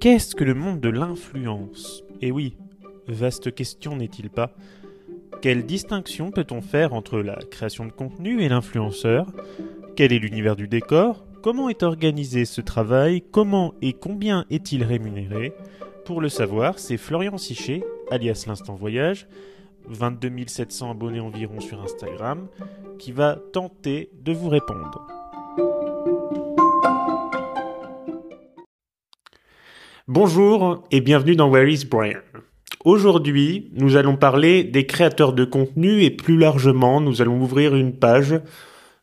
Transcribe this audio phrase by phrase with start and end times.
[0.00, 2.04] Qu'est-ce que le monde de l'influence?
[2.22, 2.56] Eh oui,
[3.08, 4.52] vaste question n'est-il pas?
[5.42, 9.26] Quelle distinction peut-on faire entre la création de contenu et l'influenceur?
[9.96, 11.26] Quel est l'univers du décor?
[11.42, 13.24] Comment est organisé ce travail?
[13.32, 15.52] Comment et combien est-il rémunéré?
[16.04, 19.26] Pour le savoir, c'est Florian Sichet, alias l'Instant Voyage,
[19.88, 22.46] 22 700 abonnés environ sur Instagram,
[23.00, 25.17] qui va tenter de vous répondre.
[30.10, 32.20] Bonjour et bienvenue dans Where is Brian.
[32.86, 37.92] Aujourd'hui, nous allons parler des créateurs de contenu et plus largement, nous allons ouvrir une
[37.92, 38.40] page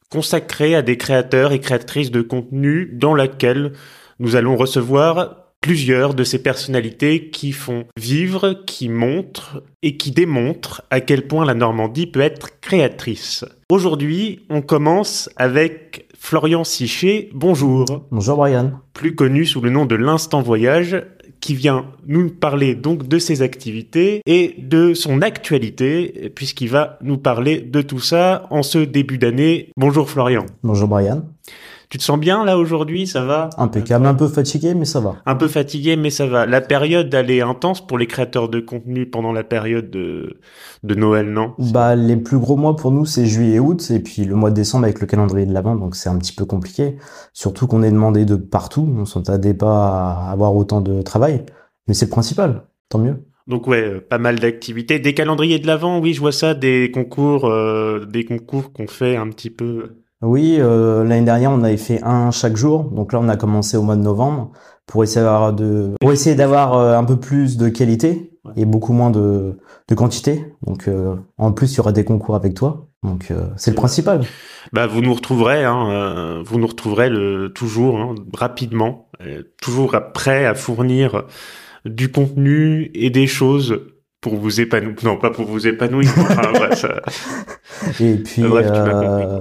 [0.09, 3.73] consacrée à des créateurs et créatrices de contenu dans laquelle
[4.17, 10.83] nous allons recevoir plusieurs de ces personnalités qui font vivre, qui montrent et qui démontrent
[10.91, 13.45] à quel point la Normandie peut être créatrice.
[13.71, 17.29] Aujourd'hui, on commence avec Florian Sichet.
[17.33, 18.05] Bonjour.
[18.11, 18.73] Bonjour Brian.
[18.93, 21.03] Plus connu sous le nom de l'Instant Voyage,
[21.41, 27.17] qui vient nous parler donc de ses activités et de son actualité, puisqu'il va nous
[27.17, 29.71] parler de tout ça en ce début d'année.
[29.77, 30.45] Bonjour Florian.
[30.61, 31.23] Bonjour Brian.
[31.95, 33.49] Tu te sens bien là aujourd'hui, ça va?
[33.57, 35.15] Impeccable, un peu fatigué mais ça va.
[35.25, 36.45] Un peu fatigué mais ça va.
[36.45, 40.41] La période elle est intense pour les créateurs de contenu pendant la période de,
[40.83, 41.53] de Noël, non?
[41.57, 44.49] Bah les plus gros mois pour nous c'est juillet et août et puis le mois
[44.49, 46.97] de décembre avec le calendrier de l'avant donc c'est un petit peu compliqué.
[47.31, 51.45] Surtout qu'on est demandé de partout, on s'entendait pas à avoir autant de travail,
[51.87, 53.23] mais c'est le principal, tant mieux.
[53.47, 56.91] Donc ouais, euh, pas mal d'activités, des calendriers de l'avant, oui, je vois ça, des
[56.93, 61.77] concours, euh, des concours qu'on fait un petit peu oui, euh, l'année dernière, on avait
[61.77, 62.85] fait un chaque jour.
[62.85, 64.51] Donc là, on a commencé au mois de novembre
[64.85, 68.93] pour essayer d'avoir de, pour essayer d'avoir euh, un peu plus de qualité et beaucoup
[68.93, 69.57] moins de,
[69.87, 70.53] de quantité.
[70.65, 72.87] Donc euh, en plus, il y aura des concours avec toi.
[73.03, 74.21] Donc c'est le principal.
[74.73, 79.09] Bah vous nous retrouverez, hein, vous nous retrouverez le, toujours hein, rapidement,
[79.61, 81.25] toujours prêt à fournir
[81.85, 83.79] du contenu et des choses
[84.21, 84.95] pour vous épanouir.
[85.03, 86.09] Non, pas pour vous épanouir.
[87.99, 89.39] Et puis, euh,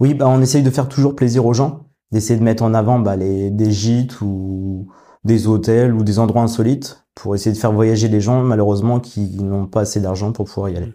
[0.00, 2.98] oui, bah, on essaye de faire toujours plaisir aux gens, d'essayer de mettre en avant
[2.98, 4.88] bah, les, des gîtes ou
[5.24, 9.36] des hôtels ou des endroits insolites pour essayer de faire voyager les gens, malheureusement, qui
[9.42, 10.92] n'ont pas assez d'argent pour pouvoir y aller.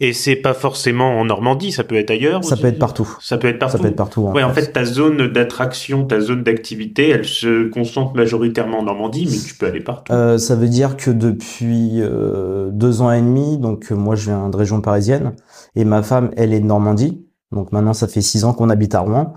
[0.00, 2.44] Et c'est pas forcément en Normandie, ça peut être ailleurs.
[2.44, 3.16] Ça peut être partout.
[3.20, 3.76] Ça peut être partout.
[3.76, 4.26] Ça peut être partout.
[4.26, 8.84] En ouais, en fait, ta zone d'attraction, ta zone d'activité, elle se concentre majoritairement en
[8.84, 10.12] Normandie, mais tu peux aller partout.
[10.12, 14.48] Euh, ça veut dire que depuis euh, deux ans et demi, donc moi je viens
[14.48, 15.34] de région parisienne,
[15.74, 17.24] et ma femme, elle est de Normandie.
[17.52, 19.34] Donc maintenant, ça fait six ans qu'on habite à Rouen.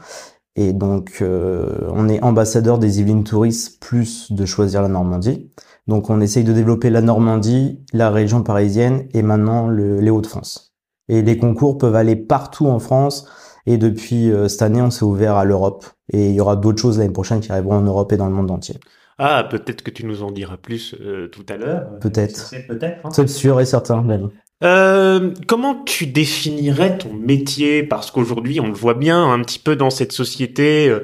[0.55, 5.49] Et donc, euh, on est ambassadeur des Yvelines Touristes plus de choisir la Normandie.
[5.87, 10.73] Donc, on essaye de développer la Normandie, la région parisienne et maintenant le, les Hauts-de-France.
[11.07, 13.27] Et les concours peuvent aller partout en France.
[13.65, 15.85] Et depuis euh, cette année, on s'est ouvert à l'Europe.
[16.11, 18.33] Et il y aura d'autres choses l'année prochaine qui arriveront en Europe et dans le
[18.33, 18.77] monde entier.
[19.17, 21.99] Ah, peut-être que tu nous en diras plus euh, tout à l'heure.
[21.99, 22.51] Peut-être.
[22.67, 23.05] Peut-être.
[23.05, 23.09] Hein.
[23.11, 24.31] C'est sûr et certain, Ben.
[24.63, 27.83] Euh, comment tu définirais ton métier?
[27.83, 31.01] Parce qu'aujourd'hui, on le voit bien un petit peu dans cette société, euh,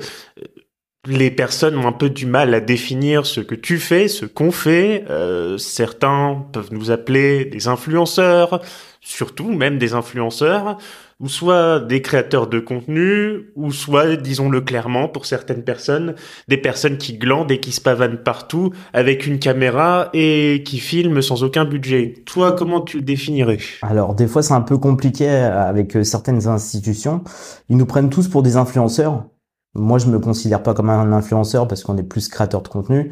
[1.08, 4.52] les personnes ont un peu du mal à définir ce que tu fais, ce qu'on
[4.52, 5.06] fait.
[5.10, 8.62] Euh, certains peuvent nous appeler des influenceurs,
[9.02, 10.78] surtout même des influenceurs
[11.20, 16.14] ou soit des créateurs de contenu, ou soit, disons-le clairement, pour certaines personnes,
[16.48, 21.22] des personnes qui glandent et qui se pavanent partout avec une caméra et qui filment
[21.22, 22.24] sans aucun budget.
[22.26, 23.58] Toi, comment tu le définirais?
[23.82, 27.24] Alors, des fois, c'est un peu compliqué avec euh, certaines institutions.
[27.70, 29.26] Ils nous prennent tous pour des influenceurs.
[29.74, 33.12] Moi, je me considère pas comme un influenceur parce qu'on est plus créateur de contenu.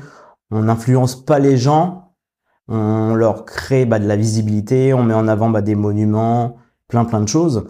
[0.51, 2.13] On n'influence pas les gens.
[2.67, 4.93] On leur crée bah, de la visibilité.
[4.93, 6.57] On met en avant bah, des monuments,
[6.87, 7.65] plein plein de choses.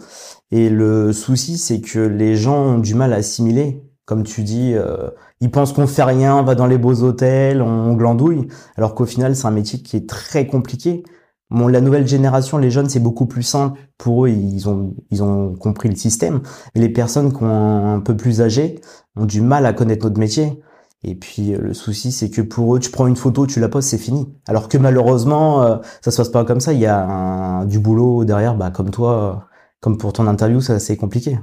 [0.50, 3.82] Et le souci, c'est que les gens ont du mal à assimiler.
[4.04, 5.10] Comme tu dis, euh,
[5.40, 9.04] ils pensent qu'on fait rien, on va dans les beaux hôtels, on glandouille, alors qu'au
[9.04, 11.02] final, c'est un métier qui est très compliqué.
[11.50, 13.80] Bon, la nouvelle génération, les jeunes, c'est beaucoup plus simple.
[13.98, 16.40] Pour eux, ils ont, ils ont compris le système.
[16.74, 18.80] Et les personnes qui ont un peu plus âgées
[19.16, 20.60] ont du mal à connaître notre métier.
[21.02, 23.68] Et puis euh, le souci, c'est que pour eux, tu prends une photo, tu la
[23.68, 24.26] poses, c'est fini.
[24.46, 26.72] Alors que malheureusement, euh, ça se passe pas comme ça.
[26.72, 29.48] Il y a du boulot derrière, bah, comme toi,
[29.80, 31.38] comme pour ton interview, c'est assez compliqué.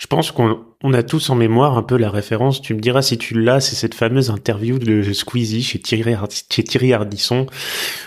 [0.00, 2.62] Je pense qu'on on a tous en mémoire un peu la référence.
[2.62, 6.14] Tu me diras si tu l'as, c'est cette fameuse interview de Squeezie chez Thierry,
[6.48, 7.46] chez Thierry Ardisson,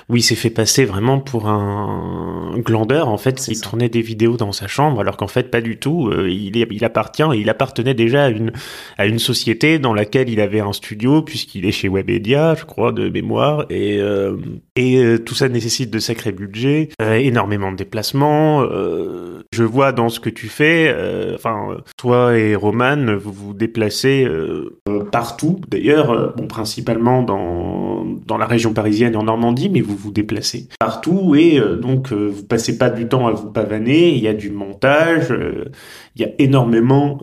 [0.08, 4.38] où il s'est fait passer vraiment pour un glandeur, en fait, il tournait des vidéos
[4.38, 6.08] dans sa chambre, alors qu'en fait, pas du tout.
[6.08, 8.54] Euh, il, il appartient, il appartenait déjà à une,
[8.98, 12.94] à une société dans laquelle il avait un studio, puisqu'il est chez Webedia, je crois,
[12.94, 14.38] de mémoire, et, euh,
[14.78, 18.64] et euh, tout ça nécessite de sacrés budgets, énormément de déplacements.
[19.52, 20.96] je vois dans ce que tu fais,
[21.36, 24.80] enfin, toi et Vous vous déplacez euh,
[25.12, 25.60] partout.
[25.68, 30.68] D'ailleurs, euh, principalement dans dans la région parisienne et en Normandie, mais vous vous déplacez
[30.80, 34.16] partout et donc vous passez pas du temps à vous pavaner.
[34.16, 35.34] Il y a du montage,
[36.16, 37.20] il y a énormément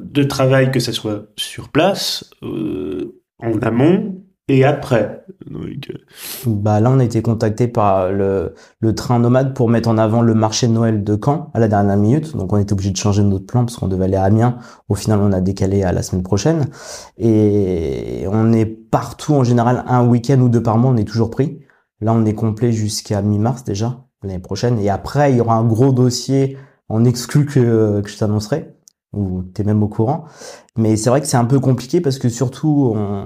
[0.00, 4.19] de travail, que ce soit sur place, en amont
[4.50, 5.24] et après?
[6.46, 10.22] Bah là, on a été contacté par le, le train nomade pour mettre en avant
[10.22, 12.36] le marché de Noël de Caen à la dernière minute.
[12.36, 14.58] Donc on était obligé de changer notre plan parce qu'on devait aller à Amiens.
[14.88, 16.66] Au final, on a décalé à la semaine prochaine.
[17.16, 20.90] Et on est partout en général un week-end ou deux par mois.
[20.90, 21.60] On est toujours pris.
[22.00, 24.78] Là, on est complet jusqu'à mi-mars déjà l'année prochaine.
[24.80, 26.58] Et après, il y aura un gros dossier
[26.88, 28.74] en exclu que, que je t'annoncerai
[29.12, 30.24] ou t'es même au courant.
[30.76, 33.24] Mais c'est vrai que c'est un peu compliqué parce que surtout, on,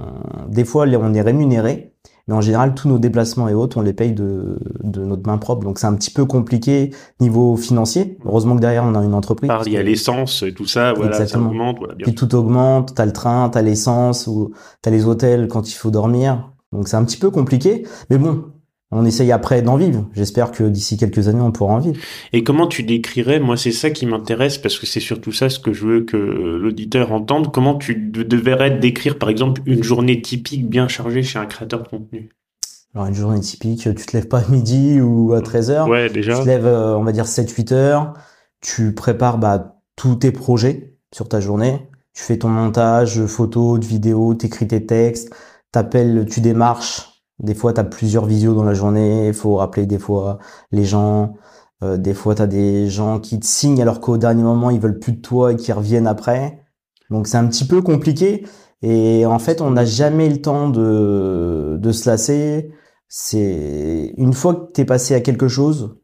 [0.49, 1.93] des fois, on est rémunéré,
[2.27, 5.37] mais en général, tous nos déplacements et autres, on les paye de, de notre main
[5.37, 5.63] propre.
[5.65, 6.91] Donc c'est un petit peu compliqué
[7.21, 8.19] niveau financier.
[8.25, 9.51] Heureusement que derrière, on a une entreprise.
[9.67, 11.45] il y a l'essence et tout ça, voilà, Exactement.
[11.45, 11.79] ça augmente.
[11.79, 15.75] Voilà, Puis tout augmente, t'as le train, t'as l'essence, ou t'as les hôtels quand il
[15.75, 16.51] faut dormir.
[16.73, 17.87] Donc c'est un petit peu compliqué.
[18.09, 18.47] Mais bon,
[18.95, 20.09] on essaye après d'en vivre.
[20.15, 22.01] J'espère que d'ici quelques années, on pourra en vivre.
[22.33, 25.59] Et comment tu décrirais, moi c'est ça qui m'intéresse, parce que c'est surtout ça ce
[25.59, 30.69] que je veux que l'auditeur entende, comment tu devrais décrire par exemple une journée typique
[30.69, 32.31] bien chargée chez un créateur de contenu?
[32.95, 35.89] Alors une journée typique, tu te lèves pas à midi ou à 13 heures.
[35.89, 36.37] Ouais, déjà.
[36.37, 38.15] Tu te lèves, euh, on va dire 7-8 heures.
[38.61, 41.89] Tu prépares bah, tous tes projets sur ta journée.
[42.13, 45.35] Tu fais ton montage, photos, de vidéos, t'écris tes textes,
[45.73, 49.87] t'appelles, tu démarches des fois, tu as plusieurs visios dans la journée, il faut rappeler
[49.87, 50.39] des fois
[50.73, 51.35] les gens.
[51.83, 54.81] Euh, des fois, tu as des gens qui te signent alors qu'au dernier moment, ils
[54.81, 56.63] veulent plus de toi et qui reviennent après.
[57.11, 58.47] Donc c'est un petit peu compliqué.
[58.83, 62.71] Et en fait, on n'a jamais le temps de, de se lasser.
[63.09, 65.97] C'est une fois que tu es passé à quelque chose,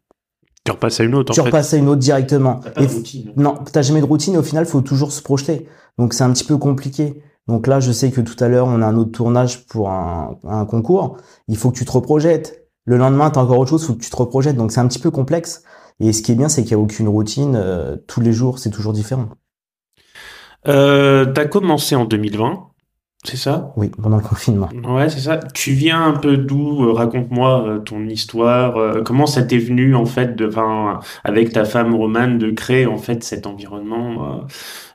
[0.64, 1.32] tu repasses à une autre.
[1.32, 2.60] Tu repasses à une autre directement.
[2.62, 3.32] T'as pas de routine.
[3.36, 5.66] Non, t'as jamais de routine et au final, faut toujours se projeter.
[5.98, 7.22] Donc c'est un petit peu compliqué.
[7.48, 10.66] Donc là, je sais que tout à l'heure, on a un autre tournage pour un,
[10.68, 11.16] concours.
[11.48, 12.68] Il faut que tu te reprojettes.
[12.84, 14.56] Le lendemain, tu as encore autre chose, il faut que tu te reprojettes.
[14.56, 15.62] Donc c'est un petit peu complexe.
[15.98, 17.56] Et ce qui est bien, c'est qu'il n'y a aucune routine.
[17.56, 19.28] Euh, tous les jours, c'est toujours différent.
[20.68, 22.69] Euh, tu as commencé en 2020.
[23.24, 24.70] C'est ça Oui, pendant le confinement.
[24.88, 25.38] Ouais, c'est ça.
[25.52, 28.78] Tu viens un peu d'où euh, Raconte-moi euh, ton histoire.
[28.78, 30.48] Euh, comment ça t'est venu en fait, de,
[31.24, 34.46] avec ta femme Romane, de créer en fait cet environnement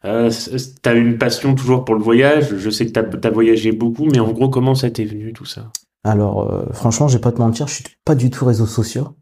[0.03, 2.55] T'as une passion toujours pour le voyage.
[2.57, 5.45] Je sais que t'as as voyagé beaucoup, mais en gros, comment ça t'est venu tout
[5.45, 5.71] ça?
[6.03, 9.15] Alors, franchement, je vais pas te mentir, je suis pas du tout réseaux sociaux.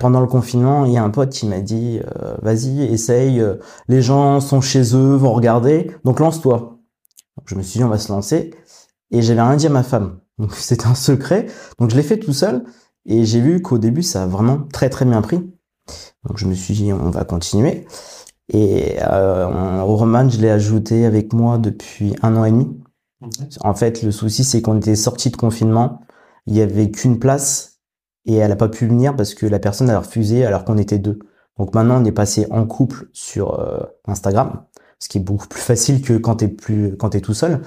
[0.00, 2.00] Pendant le confinement, il y a un pote qui m'a dit
[2.42, 3.42] "Vas-y, essaye.
[3.88, 6.77] Les gens sont chez eux, vont regarder, donc lance-toi."
[7.46, 8.54] Je me suis dit, on va se lancer.
[9.10, 10.20] Et j'avais rien dit à ma femme.
[10.38, 11.46] Donc c'était un secret.
[11.78, 12.64] Donc je l'ai fait tout seul.
[13.06, 15.38] Et j'ai vu qu'au début, ça a vraiment très très bien pris.
[16.24, 17.86] Donc je me suis dit, on va continuer.
[18.52, 22.78] Et euh, Roman, je l'ai ajouté avec moi depuis un an et demi.
[23.60, 26.00] En fait, le souci, c'est qu'on était sorti de confinement.
[26.46, 27.80] Il y avait qu'une place
[28.24, 30.98] et elle a pas pu venir parce que la personne a refusé alors qu'on était
[30.98, 31.18] deux.
[31.58, 34.64] Donc maintenant, on est passé en couple sur euh, Instagram
[34.98, 37.60] ce qui est beaucoup plus facile que quand t'es plus quand t'es tout seul.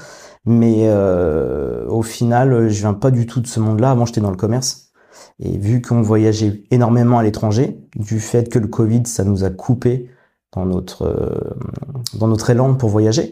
[0.45, 3.91] Mais euh, au final, je viens pas du tout de ce monde-là.
[3.91, 4.91] Avant, j'étais dans le commerce.
[5.39, 9.49] Et vu qu'on voyageait énormément à l'étranger, du fait que le Covid, ça nous a
[9.49, 10.09] coupé
[10.53, 13.31] dans notre euh, dans notre élan pour voyager.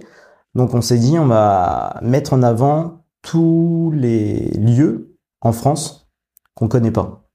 [0.55, 6.09] Donc on s'est dit, on va mettre en avant tous les lieux en France
[6.55, 7.29] qu'on connaît pas.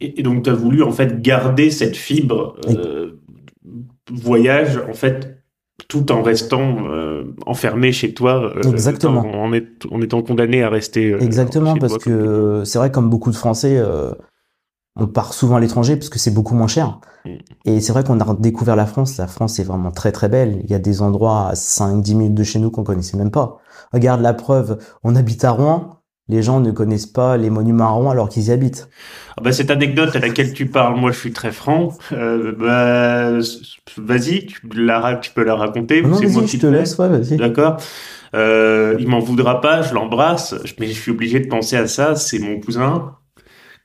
[0.00, 3.20] Et, donc tu as voulu en fait garder cette fibre euh,
[4.10, 5.35] voyage en fait
[5.88, 8.52] tout en restant euh, enfermé chez toi.
[8.56, 9.20] Euh, Exactement.
[9.20, 11.12] En, en, étant condamné à rester.
[11.12, 13.82] Euh, Exactement, parce que c'est vrai, comme beaucoup de Français,
[14.98, 17.00] on part souvent à l'étranger parce que c'est beaucoup moins cher.
[17.24, 17.30] Mm.
[17.66, 19.18] Et c'est vrai qu'on a découvert la France.
[19.18, 20.60] La France est vraiment très très belle.
[20.64, 23.58] Il y a des endroits à 5-10 minutes de chez nous qu'on connaissait même pas.
[23.92, 25.95] Regarde la preuve, on habite à Rouen
[26.28, 28.88] les gens ne connaissent pas les monuments Rouen alors qu'ils y habitent.
[29.36, 31.92] Ah bah, cette anecdote à laquelle tu parles, moi je suis très franc.
[32.12, 33.38] Euh, bah,
[33.96, 36.02] vas-y, tu, la, tu peux la raconter.
[36.02, 37.36] Non, moi qui te laisse, ouais, vas-y.
[37.36, 37.76] D'accord.
[38.34, 42.16] Euh, il m'en voudra pas, je l'embrasse, mais je suis obligé de penser à ça.
[42.16, 43.12] C'est mon cousin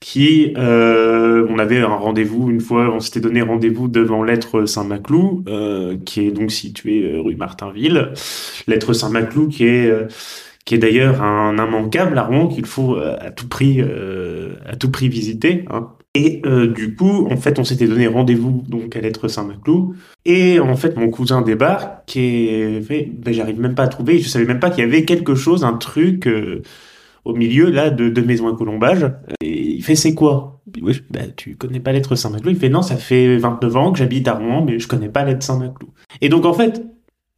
[0.02, 5.44] qui, euh, on avait un rendez-vous une fois, on s'était donné rendez-vous devant l'être Saint-Maclou,
[5.48, 8.12] euh, qui est donc situé euh, rue Martinville.
[8.66, 9.94] L'être Saint-Maclou qui est
[10.66, 14.76] qui est d'ailleurs un immanquable à Rouen qu'il faut euh, à tout prix euh, à
[14.76, 15.66] tout prix visiter.
[15.70, 15.90] Hein.
[16.14, 19.96] Et euh, du coup, en fait, on s'était donné rendez-vous donc à l'être Saint-Maclou.
[20.26, 24.20] Et en fait, mon cousin débarque et fait, ben, j'arrive même pas à trouver.
[24.20, 26.28] Je savais même pas qu'il y avait quelque chose, un truc
[27.24, 29.10] au milieu là de, de maison à colombage.
[29.42, 30.62] Et il fait c'est quoi?
[31.10, 32.52] Bah, tu connais pas l'être Saint-Maclou?
[32.52, 35.24] Il fait non, ça fait 29 ans que j'habite à Rouen, mais je connais pas
[35.24, 35.90] l'être Saint-Maclou.
[36.20, 36.84] Et donc en fait,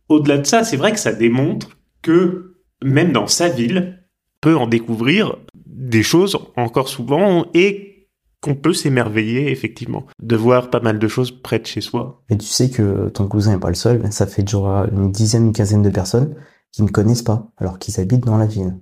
[0.10, 2.53] au-delà de ça, c'est vrai que ça démontre que
[2.84, 4.00] même dans sa ville,
[4.42, 8.10] peut en découvrir des choses encore souvent et
[8.42, 12.24] qu'on peut s'émerveiller effectivement de voir pas mal de choses près de chez soi.
[12.30, 15.48] Et tu sais que ton cousin n'est pas le seul, ça fait déjà une dizaine,
[15.48, 16.36] une quinzaine de personnes
[16.74, 18.78] qui ne connaissent pas alors qu'ils habitent dans la ville.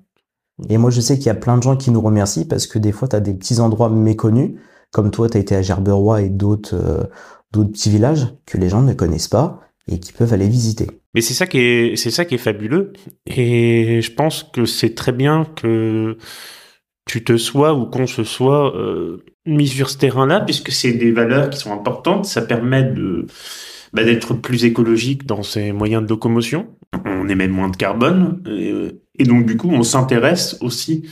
[0.70, 2.80] Et moi je sais qu'il y a plein de gens qui nous remercient parce que
[2.80, 4.60] des fois tu as des petits endroits méconnus,
[4.92, 7.04] comme toi tu as été à Gerberoy et d'autres euh,
[7.52, 11.01] d'autres petits villages que les gens ne connaissent pas et qui peuvent aller visiter.
[11.14, 12.94] Mais c'est ça qui est, c'est ça qui est fabuleux.
[13.26, 16.18] Et je pense que c'est très bien que
[17.06, 21.12] tu te sois ou qu'on se soit euh, mis sur ce terrain-là, puisque c'est des
[21.12, 22.26] valeurs qui sont importantes.
[22.26, 23.26] Ça permet de
[23.94, 26.78] bah, d'être plus écologique dans ses moyens de locomotion.
[27.06, 28.44] On émet moins de carbone,
[29.18, 31.10] et, donc du coup, on s'intéresse aussi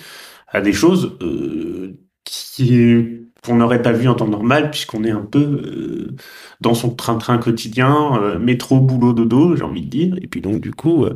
[0.47, 5.21] à des choses euh, qui qu'on n'aurait pas vu en temps normal puisqu'on est un
[5.21, 6.15] peu euh,
[6.61, 10.15] dans son train-train quotidien, euh, métro, boulot, dodo, j'ai envie de dire.
[10.21, 11.15] Et puis donc du coup, euh,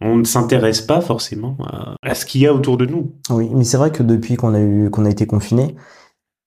[0.00, 1.56] on ne s'intéresse pas forcément
[2.02, 3.12] à, ce qu'il y a autour de nous.
[3.30, 5.76] Oui, mais c'est vrai que depuis qu'on a eu qu'on a été confiné,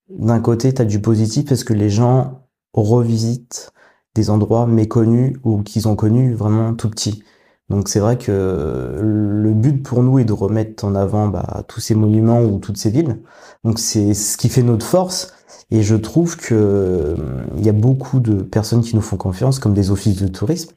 [0.10, 3.72] d'un côté, tu as du positif parce que les gens revisitent
[4.14, 7.24] des endroits méconnus ou qu'ils ont connus vraiment tout petits.
[7.70, 11.80] Donc c'est vrai que le but pour nous est de remettre en avant bah, tous
[11.80, 13.22] ces monuments ou toutes ces villes.
[13.64, 15.34] Donc c'est ce qui fait notre force.
[15.72, 17.16] Et je trouve que
[17.58, 20.76] il y a beaucoup de personnes qui nous font confiance, comme des offices de tourisme,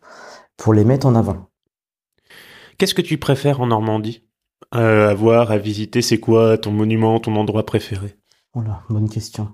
[0.57, 1.49] pour les mettre en avant.
[2.79, 4.23] Qu'est-ce que tu préfères en Normandie?
[4.75, 8.17] Euh, À voir, à visiter, c'est quoi ton monument, ton endroit préféré?
[8.55, 9.49] Voilà, bonne question.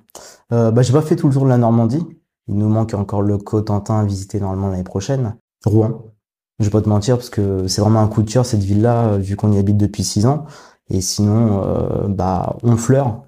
[0.53, 2.07] Euh, bah, j'ai pas fait tout le tour de la Normandie.
[2.47, 5.37] Il nous manque encore le Cotentin à visiter normalement l'année prochaine.
[5.65, 6.14] Rouen,
[6.61, 9.09] je vais pas te mentir parce que c'est vraiment un coup de cœur cette ville-là,
[9.09, 10.47] euh, vu qu'on y habite depuis six ans.
[10.91, 13.23] Et sinon, euh, bah, Honfleur,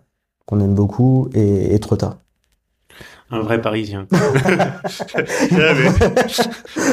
[0.44, 2.18] qu'on aime beaucoup, et, et Trotta.
[3.30, 4.06] Un vrai Parisien.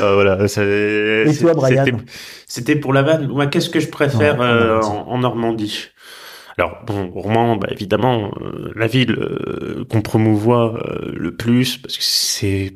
[0.02, 1.86] Ah, voilà, et toi, Brian
[2.48, 3.28] C'était pour la vanne.
[3.28, 5.90] Moi, qu'est-ce que je préfère euh, en, Normandie?
[6.58, 9.18] Alors bon, Rouen, bah, évidemment, euh, la ville
[9.90, 10.80] qu'on promouvoit
[11.14, 12.74] le plus, parce que c'est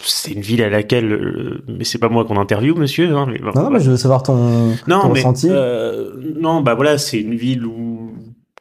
[0.00, 3.16] c'est une ville à laquelle, euh, mais c'est pas moi qu'on interviewe, monsieur.
[3.16, 5.48] Hein, mais non, mais je veux savoir ton, non, mais, ressenti.
[5.50, 8.12] Euh, non, bah voilà, c'est une ville où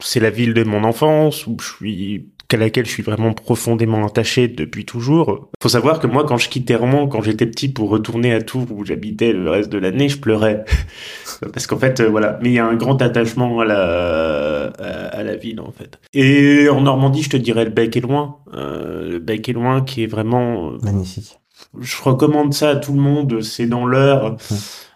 [0.01, 4.06] c'est la ville de mon enfance, où je suis à laquelle je suis vraiment profondément
[4.06, 5.50] attaché depuis toujours.
[5.62, 8.68] Faut savoir que moi, quand je quittais Rouen, quand j'étais petit, pour retourner à Tours
[8.72, 10.63] où j'habitais le reste de l'année, je pleurais
[11.54, 12.39] parce qu'en fait, euh, voilà.
[12.42, 16.00] Mais il y a un grand attachement à la à, la ville en fait.
[16.13, 19.82] Et en Normandie, je te dirais le Bec est loin, euh, le Bec est loin,
[19.82, 21.39] qui est vraiment euh, magnifique.
[21.80, 23.42] Je recommande ça à tout le monde.
[23.42, 24.38] C'est dans l'heure.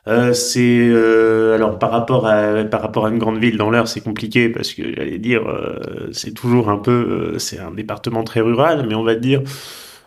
[0.08, 3.88] Euh, c'est euh, alors par rapport à par rapport à une grande ville dans l'heure
[3.88, 8.40] c'est compliqué parce que j'allais dire euh, c'est toujours un peu c'est un département très
[8.40, 9.44] rural mais on va dire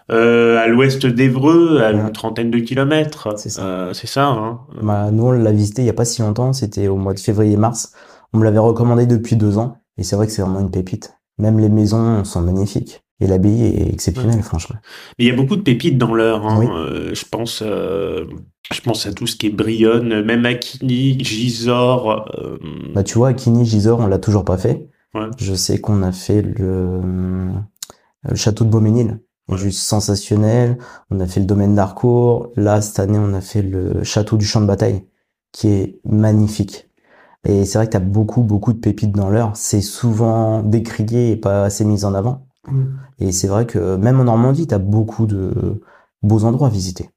[0.08, 3.38] à l'ouest d'Evreux à une trentaine de kilomètres.
[3.38, 3.90] C'est ça.
[3.94, 4.60] Ça hein.
[4.82, 7.20] bah, nous on l'a visité il y a pas si longtemps c'était au mois de
[7.20, 7.92] février mars.
[8.32, 11.16] On me l'avait recommandé depuis deux ans et c'est vrai que c'est vraiment une pépite.
[11.38, 14.76] Même les maisons sont magnifiques et l'abbaye est exceptionnelle, franchement.
[15.18, 16.46] Mais il y a beaucoup de pépites dans l'heure.
[16.46, 16.68] Hein.
[16.76, 18.24] Euh, je pense, euh,
[18.72, 22.28] je pense à tout ce qui est Brionne, même Aquini, Gisors.
[22.38, 22.58] Euh...
[22.94, 24.88] Bah tu vois, Aquini, Gisors, on l'a toujours pas fait.
[25.14, 25.28] Ouais.
[25.38, 27.00] Je sais qu'on a fait le,
[28.28, 29.56] le château de Beauménil, ouais.
[29.56, 30.78] juste sensationnel.
[31.10, 32.50] On a fait le domaine d'Arcourt.
[32.56, 35.04] Là, cette année, on a fait le château du champ de bataille,
[35.52, 36.90] qui est magnifique.
[37.46, 39.52] Et c'est vrai que tu as beaucoup, beaucoup de pépites dans l'heure.
[39.54, 42.46] C'est souvent décrié et pas assez mis en avant.
[43.18, 45.80] Et c'est vrai que même en Normandie, tu as beaucoup de
[46.22, 47.10] beaux endroits à visiter.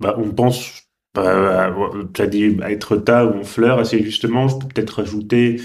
[0.00, 0.82] Bah, on pense,
[1.14, 1.74] bah,
[2.14, 5.60] tu as dit à Etretat ou Honfleur, assez justement, je peux peut-être rajouter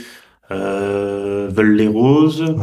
[0.51, 2.55] euh, Veul-les-Roses,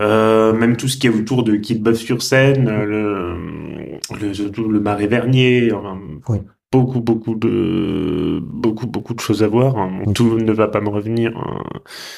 [0.00, 3.36] euh, même tout ce qui est autour de Quillebeuf-sur-Seine, le,
[4.20, 5.72] le, le Marais Vernier,
[6.28, 6.38] oui
[6.74, 9.78] beaucoup beaucoup de beaucoup beaucoup de choses à voir.
[9.78, 10.02] Hein.
[10.12, 11.36] Tout ne va pas me revenir.
[11.36, 11.62] Hein,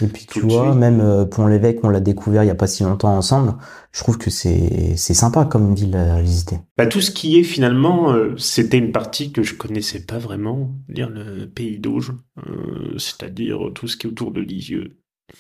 [0.02, 2.82] et puis tu vois, même euh, Pont-l'Évêque, on l'a découvert il y a pas si
[2.82, 3.54] longtemps ensemble.
[3.92, 6.56] Je trouve que c'est c'est sympa comme ville à visiter.
[6.78, 10.70] Bah, tout ce qui est finalement, euh, c'était une partie que je connaissais pas vraiment,
[10.88, 14.96] dire le pays d'Auge, euh, c'est-à-dire tout ce qui est autour de Lisieux.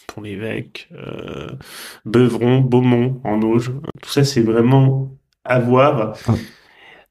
[0.08, 0.90] Pont-l'Évêque,
[2.04, 5.12] Beuvron, Beaumont en Auge, tout ça c'est vraiment
[5.44, 6.14] à voir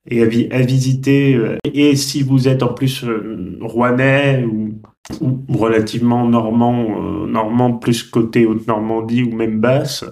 [0.08, 0.22] et
[0.52, 1.36] à, visiter.
[1.36, 4.74] Euh, et si vous êtes en plus euh, rouennais ou,
[5.22, 10.06] ou relativement normand, euh, normand plus côté Haute-Normandie ou même basse,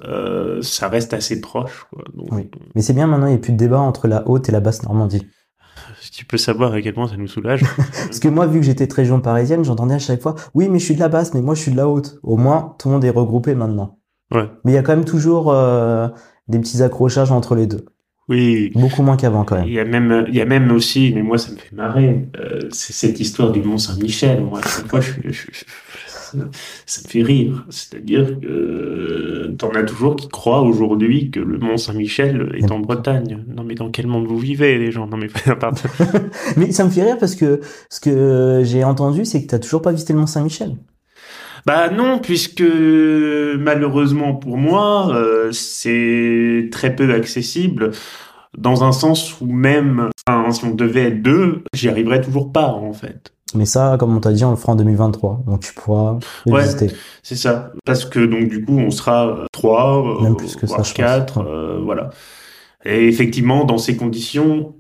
[0.62, 1.86] ça reste assez proche.
[1.92, 2.04] Quoi.
[2.32, 2.50] oui.
[2.76, 4.60] Mais c'est bien maintenant, il n'y a plus de débat entre la Haute et la
[4.60, 5.28] basse Normandie.
[6.02, 7.64] Si tu peux savoir à quel point ça nous soulage.
[7.78, 10.80] Parce que moi, vu que j'étais très région parisienne, j'entendais à chaque fois, oui, mais
[10.80, 12.20] je suis de la basse, mais moi je suis de la haute.
[12.24, 14.00] Au moins, tout le monde est regroupé maintenant.
[14.34, 14.50] Ouais.
[14.66, 16.08] Mais il y a quand même toujours euh,
[16.48, 17.86] des petits accrochages entre les deux.
[18.30, 18.72] Oui.
[18.74, 19.68] Beaucoup moins qu'avant quand même.
[19.68, 22.30] Il y a même, il y a même aussi, mais moi ça me fait marrer,
[22.40, 24.42] euh, c'est cette histoire du Mont Saint-Michel.
[24.44, 25.66] Moi, à chaque fois, je, je- je-
[26.86, 27.66] ça me fait rire.
[27.70, 32.80] C'est-à-dire que euh, t'en as toujours qui croient aujourd'hui que le Mont Saint-Michel est en
[32.80, 33.44] Bretagne.
[33.56, 35.06] Non, mais dans quel monde vous vivez, les gens?
[35.06, 35.28] Non, mais
[35.60, 35.82] pardon.
[36.58, 39.82] Mais ça me fait rire parce que ce que j'ai entendu, c'est que t'as toujours
[39.82, 40.76] pas visité le Mont Saint-Michel.
[41.66, 42.64] Bah non, puisque
[43.58, 47.92] malheureusement pour moi, euh, c'est très peu accessible,
[48.58, 50.10] dans un sens où même,
[50.52, 53.32] si on devait être deux, j'y arriverais toujours pas en fait.
[53.56, 55.44] Mais ça, comme on t'a dit, on le fera en 2023.
[55.46, 56.64] Donc tu pourras le Ouais.
[56.64, 56.90] visiter.
[57.22, 60.66] C'est ça, parce que donc du coup on sera euh, trois, euh, Même plus que
[60.66, 61.46] voire quatre, Ouais.
[61.50, 62.10] euh, voilà.
[62.86, 64.76] Et effectivement, dans ces conditions,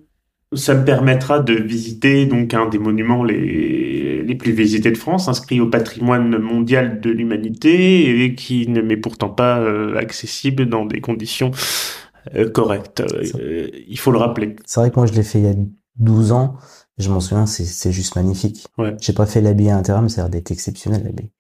[0.53, 5.27] ça me permettra de visiter donc un des monuments les, les plus visités de France,
[5.27, 10.85] inscrit au patrimoine mondial de l'humanité et qui ne m'est pourtant pas euh, accessible dans
[10.85, 11.51] des conditions
[12.35, 13.01] euh, correctes.
[13.01, 14.55] Euh, il faut le rappeler.
[14.65, 15.55] C'est vrai que moi, je l'ai fait il y a
[15.97, 16.55] 12 ans.
[16.97, 18.67] Je m'en souviens, c'est, juste magnifique.
[18.77, 18.95] Ouais.
[19.01, 21.31] J'ai pas fait l'habit à l'intérieur, mais ça a l'air d'être exceptionnel, l'habit.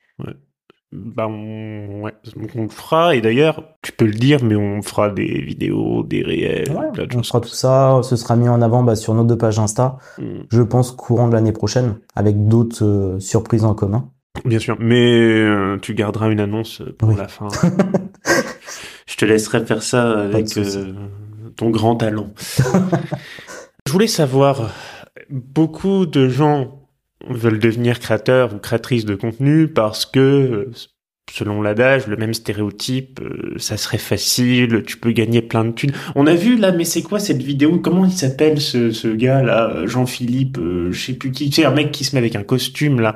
[0.95, 2.13] Bah on, ouais,
[2.55, 6.21] on le fera et d'ailleurs tu peux le dire mais on fera des vidéos, des
[6.21, 7.99] réels, plein de on fera tout ça.
[8.03, 9.97] Ce sera mis en avant bah, sur nos deux pages Insta.
[10.19, 10.23] Mm.
[10.51, 14.09] Je pense courant de l'année prochaine, avec d'autres euh, surprises en commun.
[14.45, 17.15] Bien sûr, mais euh, tu garderas une annonce pour Oui.
[17.17, 17.47] la fin.
[19.07, 20.93] Je te laisserai faire ça avec euh,
[21.55, 22.27] ton grand talent.
[23.87, 24.71] Je voulais savoir,
[25.29, 26.82] beaucoup de gens
[27.29, 30.71] veulent devenir créateurs ou créatrices de contenu parce que, euh,
[31.31, 35.91] selon l'adage, le même stéréotype, euh, ça serait facile, tu peux gagner plein de thunes.
[36.15, 37.79] On a vu là, mais c'est quoi cette vidéo?
[37.79, 41.49] Comment il s'appelle ce, ce gars là Jean-Philippe, euh, je sais plus qui.
[41.49, 43.15] Tu sais, un mec qui se met avec un costume là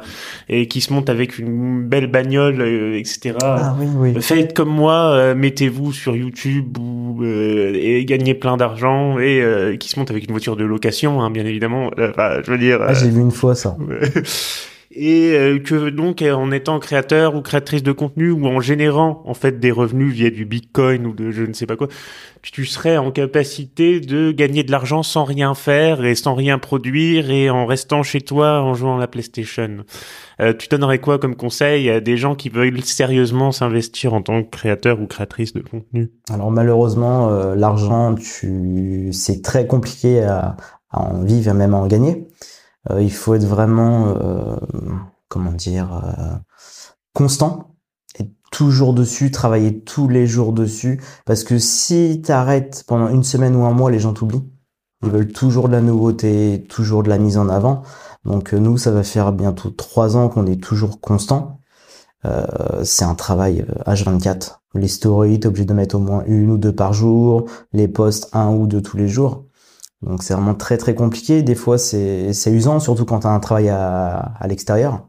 [0.49, 3.35] et qui se monte avec une belle bagnole, euh, etc.
[3.43, 4.21] Ah oui, oui.
[4.21, 9.75] Faites comme moi, euh, mettez-vous sur YouTube ou, euh, et gagnez plein d'argent et euh,
[9.77, 11.91] qui se monte avec une voiture de location, hein, bien évidemment.
[11.99, 12.79] Euh, Enfin, je veux dire.
[12.81, 13.77] Ah, j'ai vu une fois ça.
[14.91, 19.21] et euh, que donc euh, en étant créateur ou créatrice de contenu ou en générant
[19.25, 21.87] en fait des revenus via du Bitcoin ou de je ne sais pas quoi,
[22.41, 27.29] tu, serais en capacité de gagner de l'argent sans rien faire et sans rien produire
[27.29, 29.83] et en restant chez toi en jouant à la PlayStation.
[30.39, 34.43] Euh, tu donnerais quoi comme conseil à des gens qui veulent sérieusement s'investir en tant
[34.43, 36.11] que créateur ou créatrice de contenu?
[36.31, 40.55] Alors malheureusement, euh, l'argent, tu, c'est très compliqué à,
[40.91, 42.27] à en vivre et même à en gagner.
[42.91, 44.57] Euh, il faut être vraiment, euh,
[45.29, 46.35] comment dire, euh,
[47.13, 47.75] constant
[48.19, 51.01] et toujours dessus, travailler tous les jours dessus.
[51.25, 54.49] Parce que si t'arrêtes pendant une semaine ou un mois, les gens t'oublient.
[55.03, 57.83] Ils veulent toujours de la nouveauté, toujours de la mise en avant.
[58.25, 61.61] Donc nous, ça va faire bientôt trois ans qu'on est toujours constant.
[62.83, 64.59] C'est un travail euh, H24.
[64.75, 67.45] Les stories, t'es obligé de mettre au moins une ou deux par jour.
[67.73, 69.45] Les posts, un ou deux tous les jours.
[70.01, 71.41] Donc c'est vraiment très très compliqué.
[71.43, 75.07] Des fois c'est c'est usant, surtout quand t'as un travail à, à l'extérieur.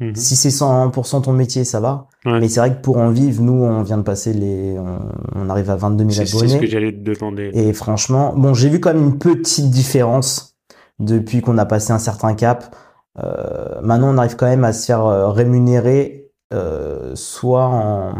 [0.00, 0.14] Mhm.
[0.14, 2.08] Si c'est 100% ton métier, ça va.
[2.24, 2.40] Ouais.
[2.40, 4.98] Mais c'est vrai que pour en vivre, nous on vient de passer les, on,
[5.34, 6.54] on arrive à 22 000 C'est c'est abonnés.
[6.54, 7.50] ce que j'allais te demander.
[7.54, 10.56] Et franchement, bon, j'ai vu quand même une petite différence
[10.98, 12.74] depuis qu'on a passé un certain cap.
[13.22, 18.14] Euh, maintenant, on arrive quand même à se faire euh, rémunérer, euh, soit en,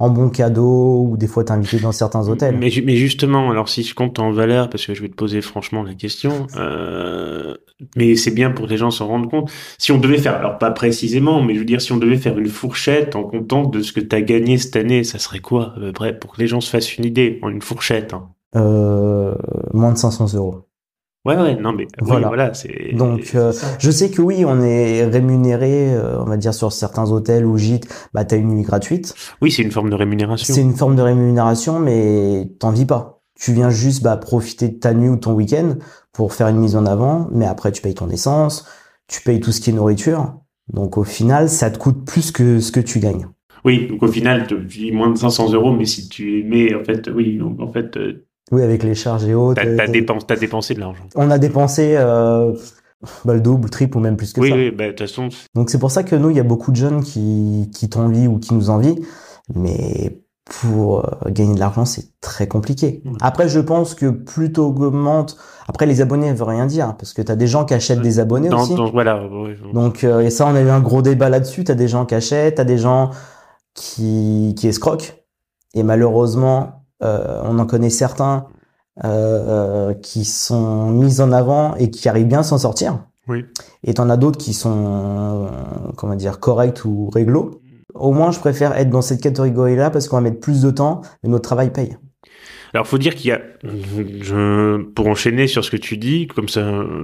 [0.00, 2.56] en bon cadeau ou des fois t'inviter dans certains hôtels.
[2.56, 5.14] Mais, ju- mais justement, alors si je compte en valeur, parce que je vais te
[5.16, 7.54] poser franchement la question, euh,
[7.96, 9.50] mais c'est bien pour que les gens s'en rendent compte.
[9.78, 12.38] Si on devait faire, alors pas précisément, mais je veux dire, si on devait faire
[12.38, 15.72] une fourchette en comptant de ce que tu as gagné cette année, ça serait quoi
[15.76, 18.28] à peu près pour que les gens se fassent une idée, en une fourchette hein?
[18.56, 19.34] Euh,
[19.74, 20.67] moins de 500 euros.
[21.24, 22.28] Ouais, ouais, non, mais oui, Voilà.
[22.28, 22.92] voilà, c'est.
[22.94, 23.52] Donc, euh.
[23.78, 27.58] Je sais que oui, on est rémunéré, euh, on va dire sur certains hôtels ou
[27.58, 29.14] gîtes, bah t'as une nuit gratuite.
[29.42, 30.54] oui, c'est une forme de rémunération.
[30.54, 33.20] C'est une forme de rémunération, mais t'en vis pas.
[33.38, 35.74] Tu viens juste bah, profiter de ta nuit ou ton week-end
[36.12, 38.66] pour faire une mise en avant, mais après tu payes ton essence,
[39.06, 40.34] tu payes tout ce qui est nourriture.
[40.72, 43.28] Donc au final, ça te coûte plus que ce que tu gagnes.
[43.64, 46.84] Oui, donc au final, tu dis moins de 500 euros, mais si tu mets, en
[46.84, 49.60] fait, oui, donc en fait, euh, Oui, avec les charges et autres.
[49.62, 51.02] t'as euh, t'as t'as- dépensé, t'as dépensé de l'argent.
[51.16, 52.52] On a dépensé euh,
[53.24, 54.56] bah, le double, le triple ou même plus que Oui, ça.
[54.56, 56.70] oui, bah, de toute façon, Donc c'est pour ça que nous, il y a beaucoup
[56.70, 58.96] de jeunes qui, qui t'envient ou qui nous envient,
[59.54, 60.20] mais
[60.62, 63.02] pour euh, gagner de l'argent, c'est très compliqué.
[63.20, 65.36] Après, je pense que plus t'augmentes...
[65.68, 68.00] Après, les abonnés ne veut rien dire, parce que tu as des gens qui achètent
[68.00, 68.74] des abonnés dans, aussi.
[68.74, 69.26] dans- voilà.
[69.28, 69.58] ouais.
[69.74, 71.64] Donc, euh, et ça, on a eu un gros débat là-dessus.
[71.64, 73.10] Tu as des gens qui achètent, tu as des gens
[73.74, 75.14] qui, qui escroquent.
[75.74, 78.46] Et malheureusement, on en connaît certains
[79.04, 82.98] euh, euh, qui sont mis en avant et qui arrivent bien à s'en sortir.
[83.28, 83.44] Oui.
[83.84, 87.60] Et t'en as d'autres qui sont, euh, comment dire, corrects ou réglo.
[87.94, 91.02] Au moins, je préfère être dans cette catégorie-là parce qu'on va mettre plus de temps,
[91.22, 91.96] mais notre travail paye.
[92.74, 96.48] Alors, faut dire qu'il y a, je, pour enchaîner sur ce que tu dis, comme
[96.48, 96.60] ça,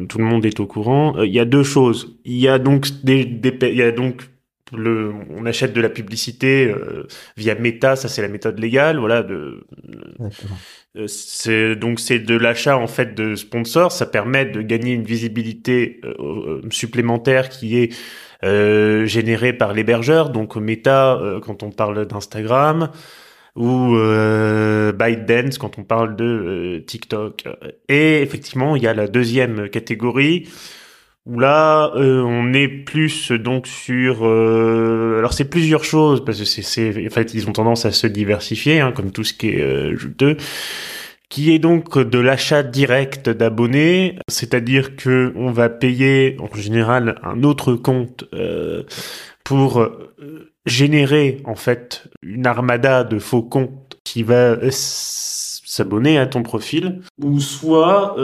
[0.08, 1.16] tout le monde est au courant.
[1.16, 2.18] euh, Il y a deux choses.
[2.24, 4.30] Il y a donc des, des il y a donc
[4.72, 9.22] le, on achète de la publicité euh, via Meta, ça c'est la méthode légale, voilà.
[9.22, 9.64] De,
[10.96, 13.92] euh, c'est donc c'est de l'achat en fait de sponsors.
[13.92, 17.94] Ça permet de gagner une visibilité euh, euh, supplémentaire qui est
[18.42, 20.30] euh, générée par l'hébergeur.
[20.30, 22.90] Donc Meta euh, quand on parle d'Instagram
[23.56, 27.44] ou euh, ByteDance quand on parle de TikTok.
[27.88, 30.48] Et effectivement, il y a la deuxième catégorie
[31.26, 34.26] là, euh, on est plus donc sur.
[34.26, 37.92] euh, alors c'est plusieurs choses parce que c'est, c'est, en fait, ils ont tendance à
[37.92, 40.36] se diversifier, hein, comme tout ce qui est euh, juteux,
[41.28, 47.42] qui est donc de l'achat direct d'abonnés, c'est-à-dire que on va payer en général un
[47.42, 48.82] autre compte euh,
[49.44, 56.26] pour euh, générer en fait une armada de faux comptes qui va euh, s'abonner à
[56.26, 58.16] ton profil, ou soit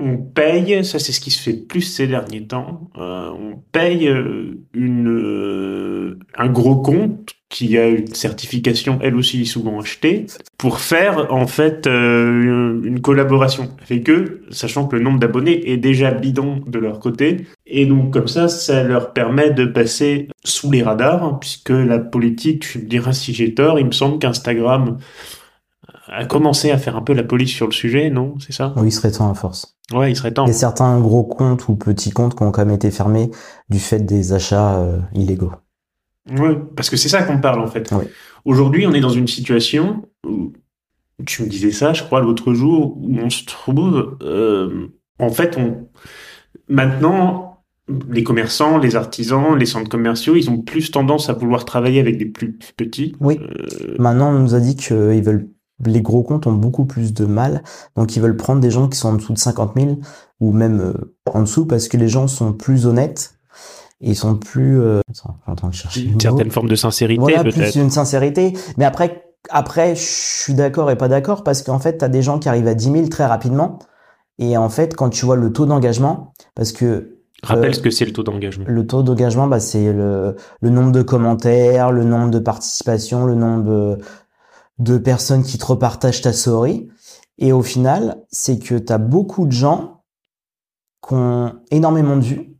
[0.00, 3.56] on paye, ça c'est ce qui se fait le plus ces derniers temps, euh, on
[3.72, 10.78] paye euh, euh, un gros compte qui a une certification elle aussi souvent achetée pour
[10.78, 16.60] faire en fait une collaboration avec eux, sachant que le nombre d'abonnés est déjà bidon
[16.66, 17.46] de leur côté.
[17.66, 22.60] Et donc comme ça, ça leur permet de passer sous les radars, puisque la politique,
[22.60, 24.98] tu me si j'ai tort, il me semble qu'Instagram
[26.10, 28.34] a commencé à faire un peu la police sur le sujet, non?
[28.38, 28.74] C'est ça?
[28.76, 29.76] Oui, il serait temps à force.
[29.92, 30.44] Ouais, il serait temps.
[30.44, 33.30] Il y a certains gros comptes ou petits comptes qui ont quand même été fermés
[33.68, 35.52] du fait des achats euh, illégaux.
[36.30, 37.90] Ouais, parce que c'est ça qu'on parle en fait.
[37.92, 38.04] Oui.
[38.44, 40.52] Aujourd'hui, on est dans une situation où
[41.26, 45.58] tu me disais ça, je crois, l'autre jour, où on se trouve, euh, en fait,
[45.58, 45.88] on
[46.68, 47.62] maintenant,
[48.08, 52.16] les commerçants, les artisans, les centres commerciaux, ils ont plus tendance à vouloir travailler avec
[52.18, 53.16] des plus petits.
[53.20, 53.38] Oui.
[53.40, 55.48] Euh, Maintenant, on nous a dit que ils veulent,
[55.84, 57.62] les gros comptes ont beaucoup plus de mal,
[57.96, 59.98] donc ils veulent prendre des gens qui sont en dessous de 50 000
[60.40, 63.34] ou même euh, en dessous parce que les gens sont plus honnêtes
[64.00, 64.80] et ils sont plus.
[64.80, 65.00] Euh...
[65.46, 66.02] Attends, chercher.
[66.02, 66.20] une mot.
[66.20, 67.76] certaine forme de sincérité, Voilà, plus peut-être.
[67.76, 68.54] une sincérité.
[68.78, 72.38] Mais après, après, je suis d'accord et pas d'accord parce qu'en fait, t'as des gens
[72.38, 73.78] qui arrivent à 10 000 très rapidement.
[74.38, 77.90] Et en fait, quand tu vois le taux d'engagement, parce que Rappelle Euh, ce que
[77.90, 78.66] c'est le taux d'engagement.
[78.68, 83.34] le taux d'engagement, bah, c'est le, le nombre de commentaires, le nombre de participations, le
[83.34, 83.98] nombre de,
[84.80, 86.88] de personnes qui te repartagent ta story.
[87.38, 90.02] Et au final, c'est que tu as beaucoup de gens
[91.06, 92.56] qui ont énormément de vues,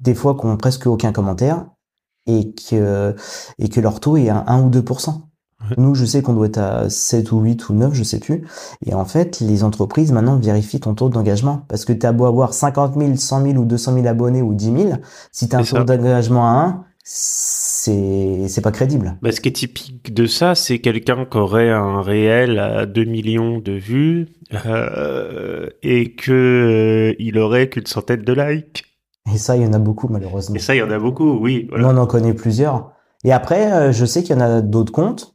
[0.00, 1.66] des fois qui ont presque aucun commentaire,
[2.26, 3.14] et que,
[3.58, 5.10] et que leur taux est à 1 ou 2%.
[5.12, 5.76] Ouais.
[5.76, 8.46] Nous, je sais qu'on doit être à 7 ou 8 ou 9, je sais plus.
[8.84, 11.64] Et en fait, les entreprises maintenant vérifient ton taux d'engagement.
[11.68, 14.54] Parce que tu as beau avoir 50 000, 100 000 ou 200 000 abonnés ou
[14.54, 14.92] 10 000,
[15.32, 19.18] si tu as un taux d'engagement à 1, c'est pas crédible.
[19.22, 23.04] Bah, ce qui est typique de ça, c'est quelqu'un qui aurait un réel à 2
[23.04, 24.28] millions de vues
[24.66, 28.84] euh, et que euh, il aurait qu'une centaine de likes.
[29.32, 30.56] Et ça, il y en a beaucoup malheureusement.
[30.56, 31.66] Et ça, il y en a beaucoup, oui.
[31.70, 31.88] Voilà.
[31.88, 32.92] On en connaît plusieurs.
[33.24, 35.34] Et après, euh, je sais qu'il y en a d'autres comptes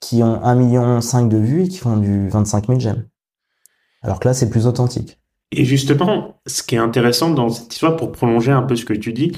[0.00, 3.06] qui ont 1,5 million de vues et qui font du 25 000 j'aime.
[4.02, 5.18] Alors que là, c'est plus authentique.
[5.52, 8.94] Et justement, ce qui est intéressant dans cette histoire, pour prolonger un peu ce que
[8.94, 9.32] tu dis,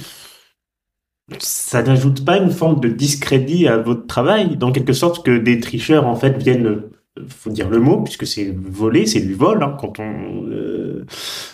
[1.38, 5.60] ça n'ajoute pas une forme de discrédit à votre travail, dans quelque sorte que des
[5.60, 6.90] tricheurs en fait viennent, euh,
[7.28, 9.62] faut dire le mot, puisque c'est voler, c'est du vol.
[9.62, 11.06] hein, quand on euh,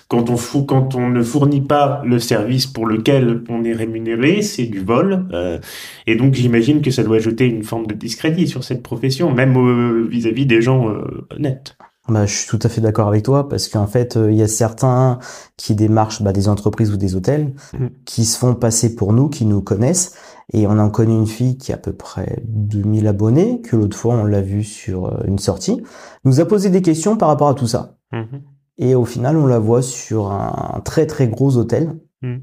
[0.08, 4.66] quand on quand on ne fournit pas le service pour lequel on est rémunéré, c'est
[4.66, 5.26] du vol.
[5.32, 5.58] euh,
[6.06, 9.56] et donc j'imagine que ça doit jeter une forme de discrédit sur cette profession, même
[9.56, 11.76] euh, vis-à-vis des gens euh, honnêtes.
[12.10, 14.42] Bah, je suis tout à fait d'accord avec toi parce qu'en fait, euh, il y
[14.42, 15.18] a certains
[15.56, 17.86] qui démarchent bah, des entreprises ou des hôtels Mm.
[18.04, 20.14] qui se font passer pour nous, qui nous connaissent.
[20.52, 23.96] Et on en connaît une fille qui a à peu près 2000 abonnés, que l'autre
[23.96, 25.80] fois on l'a vue sur euh, une sortie,
[26.24, 27.96] nous a posé des questions par rapport à tout ça.
[28.12, 28.42] Mhm.
[28.78, 32.38] Et au final, on la voit sur un très très gros hôtel Mm.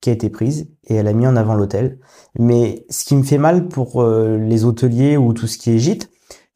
[0.00, 1.98] qui a été prise et elle a mis en avant l'hôtel.
[2.38, 5.78] Mais ce qui me fait mal pour euh, les hôteliers ou tout ce qui est
[5.78, 6.08] gîte,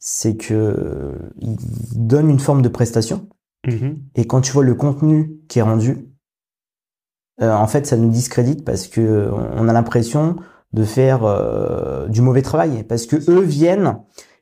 [0.09, 1.57] c'est que euh, ils
[2.07, 3.27] donnent une forme de prestation
[3.67, 3.97] Mhm.
[4.15, 6.07] et quand tu vois le contenu qui est rendu,
[7.41, 10.37] euh, en fait, ça nous discrédite parce que on a l'impression
[10.71, 13.97] de faire euh, du mauvais travail parce que eux viennent,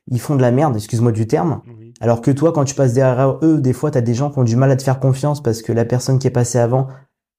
[0.08, 1.92] ils font de la merde, excuse-moi du terme, Oui.
[2.00, 4.38] alors que toi, quand tu passes derrière eux, des fois, tu as des gens qui
[4.38, 6.86] ont du mal à te faire confiance parce que la personne qui est passée avant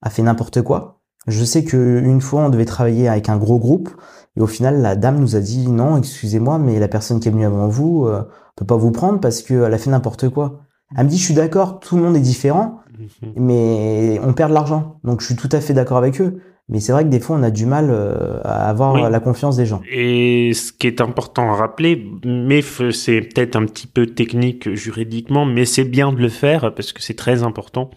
[0.01, 0.96] a fait n'importe quoi.
[1.27, 3.89] Je sais que une fois, on devait travailler avec un gros groupe
[4.35, 7.31] et au final, la dame nous a dit non, excusez-moi, mais la personne qui est
[7.31, 8.21] venue avant vous euh,
[8.55, 10.61] peut pas vous prendre parce qu'elle a fait n'importe quoi.
[10.97, 13.33] Elle me dit, je suis d'accord, tout le monde est différent, Mhm.
[13.35, 14.99] mais on perd de l'argent.
[15.03, 16.39] Donc, je suis tout à fait d'accord avec eux.
[16.69, 19.55] Mais c'est vrai que des fois, on a du mal euh, à avoir la confiance
[19.55, 19.81] des gens.
[19.89, 22.61] Et ce qui est important à rappeler, mais
[22.91, 27.01] c'est peut-être un petit peu technique juridiquement, mais c'est bien de le faire parce que
[27.01, 27.89] c'est très important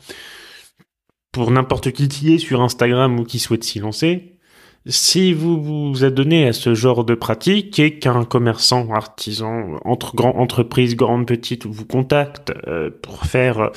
[1.33, 4.37] pour n'importe qui qui est sur Instagram ou qui souhaite s'y lancer.
[4.87, 10.37] Si vous vous adonnez à ce genre de pratique et qu'un commerçant, artisan, entre grand,
[10.37, 13.71] entreprise grande, petite vous contacte euh, pour faire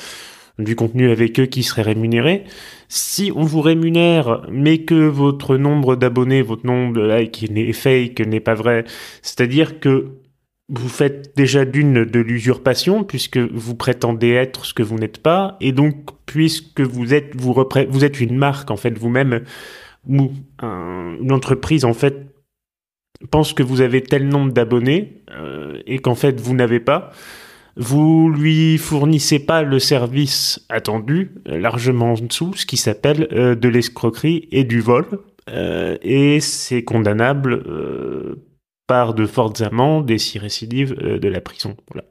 [0.58, 2.44] du contenu avec eux qui serait rémunéré.
[2.88, 8.20] Si on vous rémunère, mais que votre nombre d'abonnés, votre nombre de likes est fake,
[8.20, 8.84] n'est pas vrai,
[9.20, 10.12] c'est-à-dire que
[10.68, 15.56] vous faites déjà d'une de l'usurpation puisque vous prétendez être ce que vous n'êtes pas
[15.60, 15.94] et donc
[16.26, 17.54] puisque vous êtes vous,
[17.88, 19.42] vous êtes une marque en fait vous-même
[20.08, 22.34] ou une entreprise en fait
[23.30, 27.12] pense que vous avez tel nombre d'abonnés euh, et qu'en fait vous n'avez pas
[27.76, 33.54] vous lui fournissez pas le service attendu, euh, largement en dessous, ce qui s'appelle euh,
[33.54, 35.06] de l'escroquerie et du vol.
[35.50, 37.62] Euh, et c'est condamnable
[38.86, 41.76] par de fortes amendes et si récidives de la prison.
[41.92, 42.06] Voilà.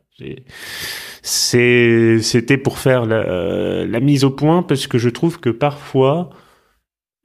[1.22, 6.30] C'était pour faire la, la, mise au point parce que je trouve que parfois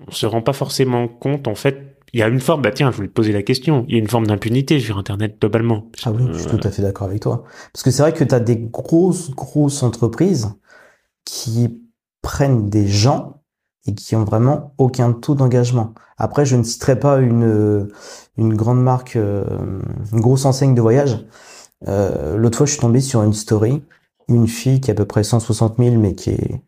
[0.07, 2.91] on se rend pas forcément compte en fait il y a une forme, bah tiens,
[2.91, 5.91] je voulais te poser la question, il y a une forme d'impunité sur Internet globalement.
[6.05, 7.45] Ah oui, je suis tout à fait d'accord avec toi.
[7.73, 10.49] Parce que c'est vrai que tu as des grosses, grosses entreprises
[11.25, 11.83] qui
[12.23, 13.38] prennent des gens
[13.89, 15.95] et qui ont vraiment aucun taux d'engagement.
[16.19, 17.89] Après, je ne citerai pas une,
[18.37, 19.45] une grande marque, euh,
[20.13, 21.27] une grosse enseigne de voyage.
[21.89, 23.83] Euh, L'autre fois, je suis tombé sur une story,
[24.29, 26.63] une fille qui a à peu près 160 000, mais qui est,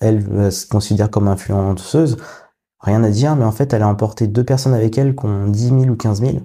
[0.00, 2.16] elle, se considère comme influenceuse,
[2.80, 5.46] rien à dire, mais en fait, elle a emporté deux personnes avec elle qui ont
[5.46, 6.38] 10 000 ou 15 000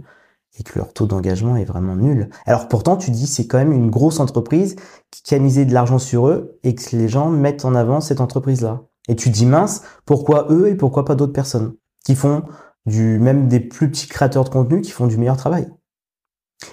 [0.59, 2.29] et que leur taux d'engagement est vraiment nul.
[2.45, 4.75] Alors pourtant, tu dis, c'est quand même une grosse entreprise
[5.23, 8.21] qui a misé de l'argent sur eux et que les gens mettent en avant cette
[8.21, 8.83] entreprise-là.
[9.11, 11.73] Et tu dis, mince, pourquoi eux et pourquoi pas d'autres personnes
[12.05, 12.43] qui font
[12.85, 15.69] du, même des plus petits créateurs de contenu qui font du meilleur travail.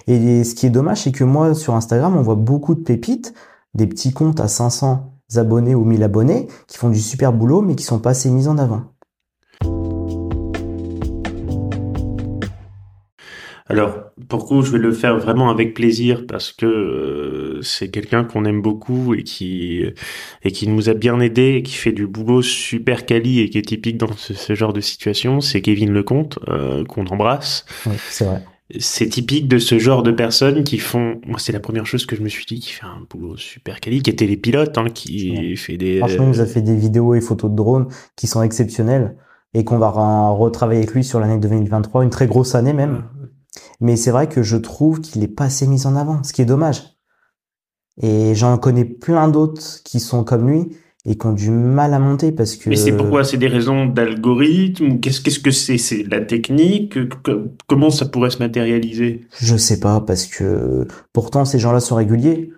[0.07, 3.33] Et ce qui est dommage, c'est que moi, sur Instagram, on voit beaucoup de pépites,
[3.73, 7.75] des petits comptes à 500 abonnés ou 1000 abonnés qui font du super boulot, mais
[7.75, 8.83] qui sont pas assez mis en avant.
[13.69, 18.43] Alors, pourquoi je vais le faire vraiment avec plaisir parce que euh, c'est quelqu'un qu'on
[18.45, 19.83] aime beaucoup et qui
[20.43, 23.59] et qui nous a bien aidé et qui fait du boulot super quali et qui
[23.59, 25.39] est typique dans ce, genre de situation.
[25.39, 27.65] C'est Kevin Lecomte euh, qu'on embrasse.
[27.85, 28.43] Oui, c'est vrai.
[28.79, 31.21] C'est typique de ce genre de personnes qui font.
[31.27, 33.79] Moi, c'est la première chose que je me suis dit, qui fait un boulot super
[33.79, 35.99] quali, qui était les pilotes, hein, qui fait des.
[35.99, 39.15] Franchement, il nous a fait des vidéos et photos de drones qui sont exceptionnelles
[39.53, 39.89] et qu'on va
[40.29, 43.03] retravailler avec lui sur l'année 2023, une très grosse année même.
[43.79, 46.41] Mais c'est vrai que je trouve qu'il est pas assez mis en avant, ce qui
[46.41, 46.83] est dommage.
[48.01, 51.99] Et j'en connais plein d'autres qui sont comme lui et qui ont du mal à
[51.99, 52.69] monter parce que.
[52.69, 53.23] Mais c'est pourquoi?
[53.23, 55.77] C'est des raisons d'algorithme Qu'est-ce qu'est-ce que c'est?
[55.77, 56.97] C'est la technique?
[57.67, 59.27] Comment ça pourrait se matérialiser?
[59.39, 62.51] Je sais pas parce que pourtant ces gens-là sont réguliers,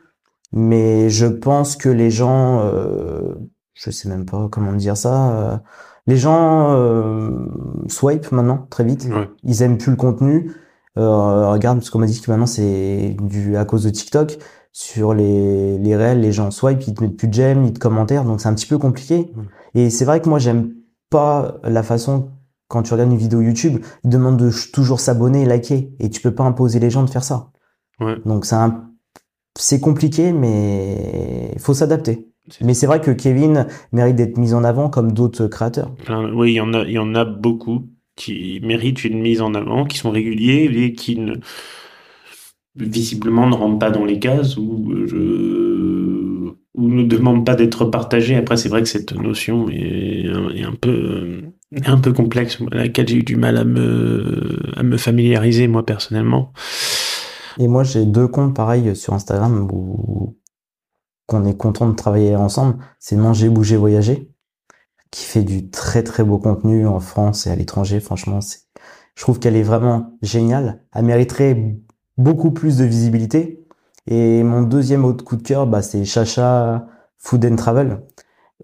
[0.51, 3.35] mais je pense que les gens, euh,
[3.73, 5.31] je sais même pas comment dire ça.
[5.31, 5.57] Euh,
[6.07, 7.29] les gens euh,
[7.87, 9.07] swipe maintenant très vite.
[9.43, 10.51] Ils aiment plus le contenu.
[10.97, 13.15] Euh, regarde, parce qu'on m'a dit que maintenant c'est
[13.55, 14.37] à cause de TikTok.
[14.73, 17.79] Sur les, les réels, les gens swipe, ils te mettent plus de j'aime, ni de
[17.79, 19.29] commentaires, donc c'est un petit peu compliqué.
[19.75, 20.71] Et c'est vrai que moi j'aime
[21.09, 22.29] pas la façon
[22.69, 26.21] quand tu regardes une vidéo YouTube, ils demandent de toujours s'abonner et liker, et tu
[26.21, 27.51] peux pas imposer les gens de faire ça.
[27.99, 28.15] Ouais.
[28.25, 28.91] Donc c'est un,
[29.59, 32.29] c'est compliqué, mais il faut s'adapter.
[32.61, 35.91] Mais c'est vrai que Kevin mérite d'être mis en avant comme d'autres créateurs.
[36.33, 37.83] oui, il y en a, il y en a beaucoup
[38.21, 41.19] qui méritent une mise en avant, qui sont réguliers et qui
[42.75, 44.93] visiblement ne rentrent pas dans les cases ou,
[46.75, 48.35] ou ne demandent pas d'être partagés.
[48.35, 50.65] Après, c'est vrai que cette notion est, est,
[51.87, 55.85] un peu complexe, à laquelle j'ai eu du mal à me, à me familiariser moi
[55.85, 56.53] personnellement.
[57.59, 60.37] Et moi, j'ai deux comptes pareils sur Instagram où
[61.25, 62.77] qu'on est content de travailler ensemble.
[62.99, 64.30] C'est Manger, Bouger, Voyager
[65.11, 67.99] qui fait du très très beau contenu en France et à l'étranger.
[67.99, 68.39] Franchement,
[69.15, 70.83] je trouve qu'elle est vraiment géniale.
[70.95, 71.75] Elle mériterait
[72.17, 73.65] beaucoup plus de visibilité.
[74.07, 78.01] Et mon deuxième autre coup de cœur, bah, c'est Chacha Food and Travel.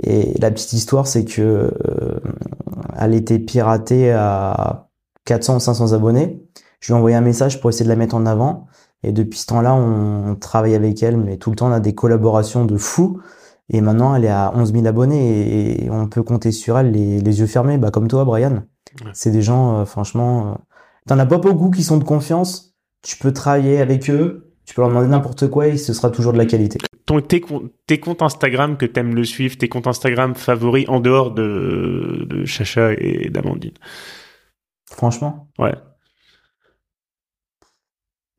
[0.03, 2.19] Et la petite histoire, c'est que euh,
[2.97, 4.89] elle était piratée à
[5.25, 6.43] 400 ou 500 abonnés.
[6.79, 8.67] Je lui ai envoyé un message pour essayer de la mettre en avant.
[9.03, 11.93] Et depuis ce temps-là, on travaille avec elle, mais tout le temps, on a des
[11.93, 13.19] collaborations de fous.
[13.69, 17.19] Et maintenant, elle est à 11 000 abonnés et on peut compter sur elle les,
[17.19, 18.63] les yeux fermés, bah, comme toi, Brian.
[19.13, 20.55] C'est des gens, euh, franchement, euh,
[21.07, 22.75] t'en as pas beaucoup qui sont de confiance.
[23.01, 26.31] Tu peux travailler avec eux, tu peux leur demander n'importe quoi et ce sera toujours
[26.33, 26.77] de la qualité.
[27.05, 27.43] ton, tes,
[27.87, 32.45] tes comptes Instagram que t'aimes le suivre, tes comptes Instagram favoris en dehors de, de
[32.45, 33.73] Chacha et d'Amandine?
[34.89, 35.75] Franchement, Ouais.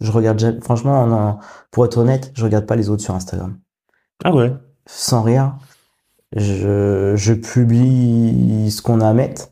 [0.01, 0.61] je regarde.
[0.62, 1.38] Franchement, non,
[1.71, 3.59] pour être honnête, je regarde pas les autres sur Instagram.
[4.25, 4.53] Ah ouais?
[4.90, 5.55] Sans rire,
[6.35, 9.51] je, je publie ce qu'on a à mettre.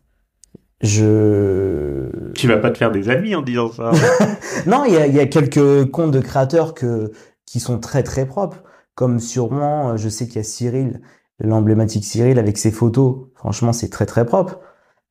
[0.81, 2.33] Je.
[2.33, 3.93] Tu vas pas te faire des amis en disant ça.
[4.67, 7.13] Non, il y a, il y a quelques comptes de créateurs que,
[7.45, 8.63] qui sont très très propres.
[8.95, 11.03] Comme sûrement, je sais qu'il y a Cyril,
[11.39, 13.27] l'emblématique Cyril avec ses photos.
[13.35, 14.61] Franchement, c'est très très propre.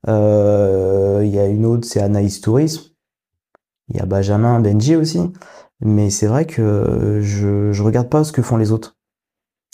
[0.07, 2.93] Euh, il y a une autre, c'est Anaïs Tourisme.
[3.89, 5.31] Il y a Benjamin, Benji aussi.
[5.81, 8.94] Mais c'est vrai que je, je regarde pas ce que font les autres.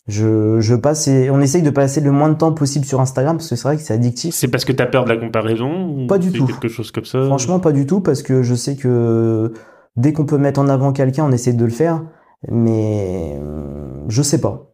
[0.08, 3.38] Je, je passe, et- on essaye de passer le moins de temps possible sur Instagram
[3.38, 4.34] parce que c'est vrai que c'est addictif.
[4.34, 6.46] c'est parce que t'as peur de la comparaison ou Pas du tout.
[6.48, 7.24] quelque chose comme ça.
[7.26, 9.54] Franchement, pas du tout, parce que je sais que
[9.96, 12.04] dès qu'on peut mettre en avant quelqu'un, on essaie de le faire,
[12.50, 14.74] mais euh, je sais pas.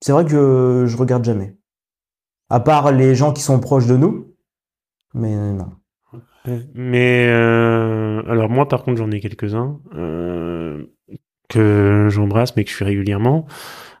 [0.00, 1.56] C'est vrai que je regarde jamais.
[2.48, 4.28] À part les gens qui sont proches de nous,
[5.12, 5.70] mais non.
[6.74, 10.82] Mais euh, alors moi par contre j'en ai quelques-uns euh,
[11.50, 13.44] que j'embrasse mais que je suis régulièrement.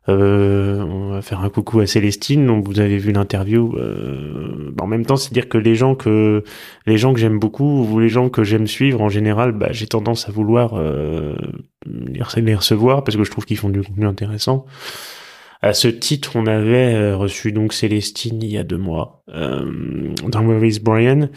[0.08, 3.74] Euh, on va faire un coucou à Célestine dont vous avez vu l'interview.
[3.76, 6.42] Euh, en même temps c'est dire que les gens que
[6.86, 9.86] les gens que j'aime beaucoup ou les gens que j'aime suivre en général, bah, j'ai
[9.86, 11.34] tendance à vouloir euh,
[11.86, 14.64] les rece- les recevoir parce que je trouve qu'ils font du contenu intéressant.
[15.60, 20.46] À ce titre, on avait euh, reçu donc Célestine il y a deux mois dans
[20.46, 21.28] Where is Brian.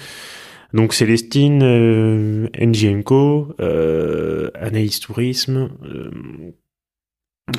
[0.74, 5.70] Donc Célestine, euh, NGMco, euh, Anaïs Tourisme,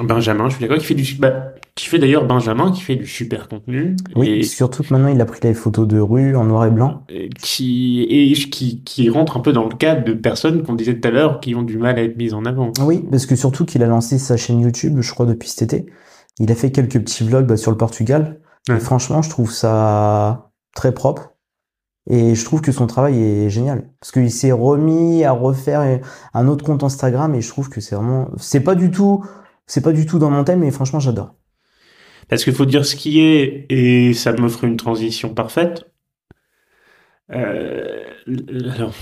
[0.03, 3.07] Benjamin, je suis d'accord, qui fait du bah, qui fait d'ailleurs Benjamin, qui fait du
[3.07, 6.45] super contenu Oui, et, surtout que maintenant il a pris les photos de rue en
[6.45, 7.05] noir et blanc.
[7.41, 11.09] qui et qui qui rentre un peu dans le cadre de personnes qu'on disait tout
[11.09, 12.73] à l'heure qui ont du mal à être mises en avant.
[12.81, 15.87] Oui, parce que surtout qu'il a lancé sa chaîne YouTube, je crois, depuis cet été.
[16.39, 18.41] Il a fait quelques petits vlogs bah, sur le Portugal.
[18.69, 18.77] Ouais.
[18.77, 21.33] Et franchement, je trouve ça très propre.
[22.11, 23.89] Et je trouve que son travail est génial.
[24.01, 26.01] Parce qu'il s'est remis à refaire
[26.35, 29.25] un autre compte Instagram et je trouve que c'est vraiment, c'est pas du tout,
[29.73, 31.35] c'est pas du tout dans mon thème, mais franchement, j'adore.
[32.29, 35.91] Parce qu'il faut dire ce qui est, et ça m'offre une transition parfaite.
[37.31, 38.05] Euh,
[38.75, 38.93] alors,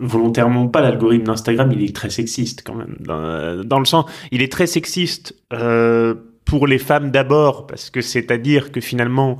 [0.00, 2.96] volontairement pas, l'algorithme d'Instagram, il est très sexiste quand même.
[3.00, 6.14] Dans, le sens, il est très sexiste euh,
[6.46, 9.36] pour les femmes d'abord, parce que c'est-à-dire que finalement,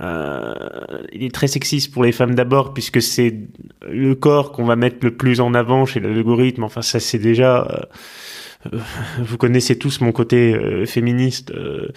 [0.00, 0.54] euh,
[1.12, 3.32] il est très sexiste pour les femmes d'abord, puisque c'est
[3.88, 6.64] le corps qu'on va mettre le plus en avant chez l'algorithme.
[6.64, 7.86] Enfin, ça c'est déjà...
[8.72, 8.78] euh,
[9.18, 11.50] vous connaissez tous mon côté euh, féministe.
[11.52, 11.88] euh,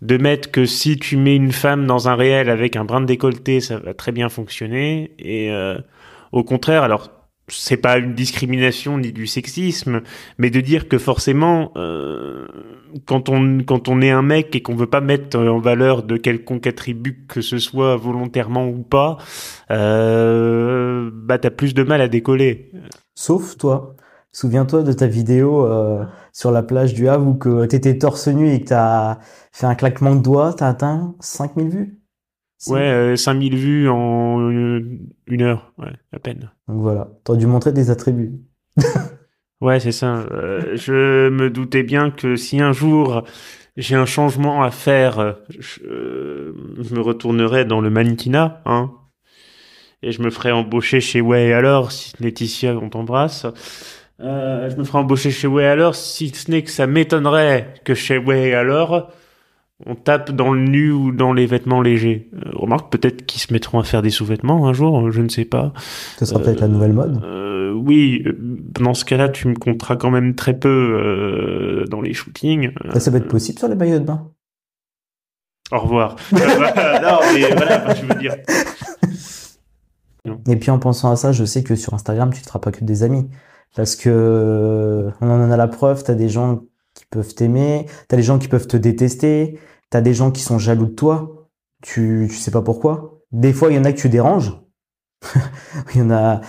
[0.00, 3.06] de mettre que si tu mets une femme dans un réel avec un brin de
[3.06, 5.12] décolleté, ça va très bien fonctionner.
[5.20, 5.52] Et
[6.32, 7.10] au contraire, alors
[7.46, 10.02] c'est pas une discrimination ni du sexisme,
[10.38, 11.70] mais de dire que forcément,
[13.06, 16.16] quand on quand on est un mec et qu'on veut pas mettre en valeur de
[16.16, 19.18] quelconque attribut que ce soit volontairement ou pas,
[19.70, 22.70] euh, bah t'as plus de mal à décoller.
[23.14, 23.96] Sauf toi.
[24.32, 28.50] Souviens-toi de ta vidéo euh, sur la plage du Havre où que t'étais torse nu
[28.50, 29.18] et que t'as
[29.52, 31.98] fait un claquement de doigts, t'as atteint 5000 vues?
[32.68, 34.80] Ouais, euh, 5000 vues en euh,
[35.26, 36.50] une heure, ouais, à peine.
[36.68, 38.40] Donc voilà, t'aurais dû montrer des attributs.
[39.60, 40.26] Ouais, c'est ça.
[40.32, 43.22] Euh, je me doutais bien que si un jour
[43.76, 48.90] j'ai un changement à faire, je, euh, je me retournerai dans le mannequinat, hein,
[50.02, 53.46] et je me ferai embaucher chez Ouais alors, si Laetitia, on t'embrasse.
[54.22, 57.94] Euh, je me ferai embaucher chez Ouais alors, si ce n'est que ça m'étonnerait que
[57.94, 59.10] chez Ouais alors,
[59.84, 62.28] on tape dans le nu ou dans les vêtements légers.
[62.34, 65.44] Euh, remarque peut-être qu'ils se mettront à faire des sous-vêtements un jour, je ne sais
[65.44, 65.72] pas.
[66.18, 67.20] Ce sera Euh, peut-être la nouvelle mode.
[67.24, 72.00] Euh, oui, euh, dans ce cas-là, tu me compteras quand même très peu euh, dans
[72.00, 72.70] les shootings.
[72.92, 74.30] Ça, ça va être possible sur les maillots de bain.
[75.72, 76.14] Au revoir.
[76.34, 78.36] Euh, voilà, non, mais voilà, enfin, je veux dire.
[80.48, 82.70] Et puis en pensant à ça, je sais que sur Instagram, tu ne feras pas
[82.70, 83.28] que des amis.
[83.74, 86.62] Parce que on en a la preuve, t'as des gens
[86.94, 89.58] qui peuvent t'aimer, t'as des gens qui peuvent te détester,
[89.90, 91.48] t'as des gens qui sont jaloux de toi,
[91.82, 93.20] tu, tu sais pas pourquoi.
[93.32, 94.60] Des fois, il y en a que tu déranges.
[95.94, 96.40] il y en a,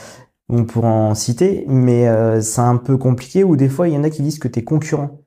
[0.49, 3.97] on pourra en citer, mais euh, c'est un peu compliqué, ou des fois, il y
[3.97, 5.21] en a qui disent que t'es concurrent.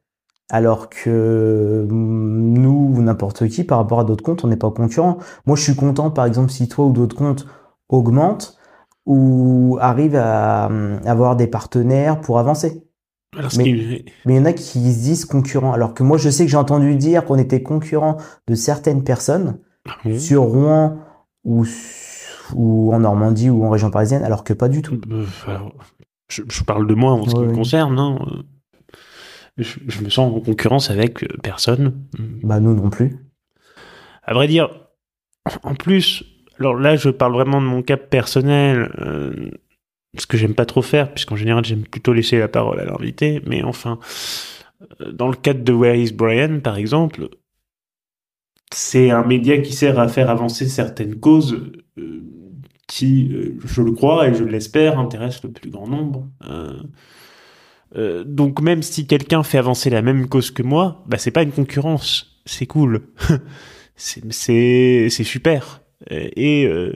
[0.48, 5.18] Alors que nous, ou n'importe qui, par rapport à d'autres comptes, on n'est pas concurrent.
[5.46, 7.46] Moi, je suis content, par exemple, si toi ou d'autres comptes
[7.88, 8.55] augmentent
[9.06, 12.82] ou arrivent à euh, avoir des partenaires pour avancer.
[13.38, 15.72] Alors, Mais- Mais il y en a qui se disent concurrents.
[15.72, 19.58] Alors que moi, je sais que j'ai entendu dire qu'on était concurrent de certaines personnes
[20.04, 20.18] Mmh.
[20.18, 20.98] sur Rouen
[21.44, 21.64] ou,
[22.54, 25.00] ou en Normandie ou en région parisienne, alors que pas du tout.
[25.12, 25.72] Euh, alors,
[26.28, 27.54] je, je parle de moi en ce qui Ouais, me oui.
[27.56, 27.96] concerne.
[28.00, 28.18] Hein.
[29.56, 32.02] je, je me sens en concurrence avec euh, personne.
[32.42, 33.16] Bah nous non plus.
[34.24, 34.68] À vrai dire,
[35.62, 36.24] en plus,
[36.58, 39.50] alors là, je parle vraiment de mon cas personnel, euh,
[40.18, 43.42] ce que j'aime pas trop faire, puisqu'en général, j'aime plutôt laisser la parole à l'invité.
[43.46, 43.98] Mais enfin,
[45.00, 47.28] euh, dans le cadre de Where is Brian, par exemple,
[48.72, 51.62] c'est un média qui sert à faire avancer certaines causes
[51.98, 52.22] euh,
[52.86, 56.28] qui, euh, je le crois et je l'espère, intéressent le plus grand nombre.
[57.94, 61.42] Euh, donc même si quelqu'un fait avancer la même cause que moi, bah c'est pas
[61.42, 63.08] une concurrence, c'est cool,
[63.96, 65.80] c'est super
[66.10, 66.92] et euh,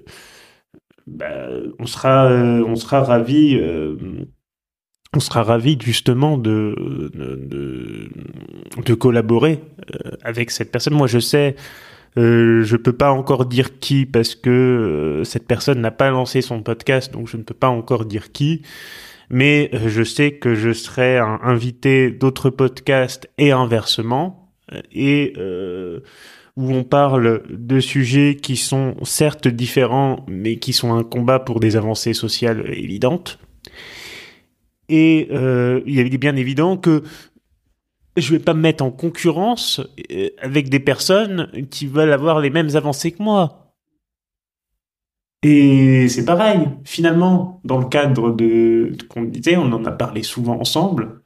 [1.11, 1.49] bah,
[1.79, 3.97] on sera euh, on sera ravi euh,
[5.13, 7.11] on sera ravi justement de
[8.85, 9.61] de, collaborer
[10.23, 10.95] avec cette personne.
[10.95, 11.57] Moi, je sais,
[12.19, 16.63] euh, je peux pas encore dire qui parce que cette personne n'a pas lancé son
[16.63, 18.63] podcast, donc je ne peux pas encore dire qui.
[19.31, 24.53] Mais je sais que je serai invité d'autres podcasts et inversement,
[24.93, 25.33] et
[26.57, 31.61] où on parle de sujets qui sont certes différents, mais qui sont un combat pour
[31.61, 33.39] des avancées sociales évidentes.
[34.89, 37.05] Et euh, il est bien évident que
[38.17, 39.81] je vais pas me mettre en concurrence
[40.11, 43.75] euh, avec des personnes qui veulent avoir les mêmes avancées que moi.
[45.43, 50.23] Et c'est pareil, finalement, dans le cadre de, de qu'on disait, on en a parlé
[50.23, 51.23] souvent ensemble.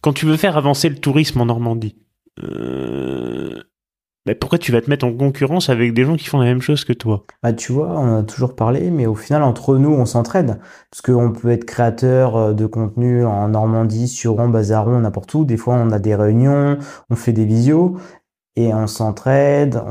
[0.00, 1.96] Quand tu veux faire avancer le tourisme en Normandie,
[2.42, 3.62] euh,
[4.40, 6.84] pourquoi tu vas te mettre en concurrence avec des gens qui font la même chose
[6.84, 7.24] que toi?
[7.42, 10.60] Bah tu vois, on a toujours parlé, mais au final entre nous on s'entraide,
[10.90, 15.44] parce qu'on peut être créateur euh, de contenu en Normandie, sur Rouen, Bazaron, n'importe où.
[15.44, 16.78] Des fois on a des réunions,
[17.10, 17.96] on fait des visios
[18.54, 19.82] et on s'entraide,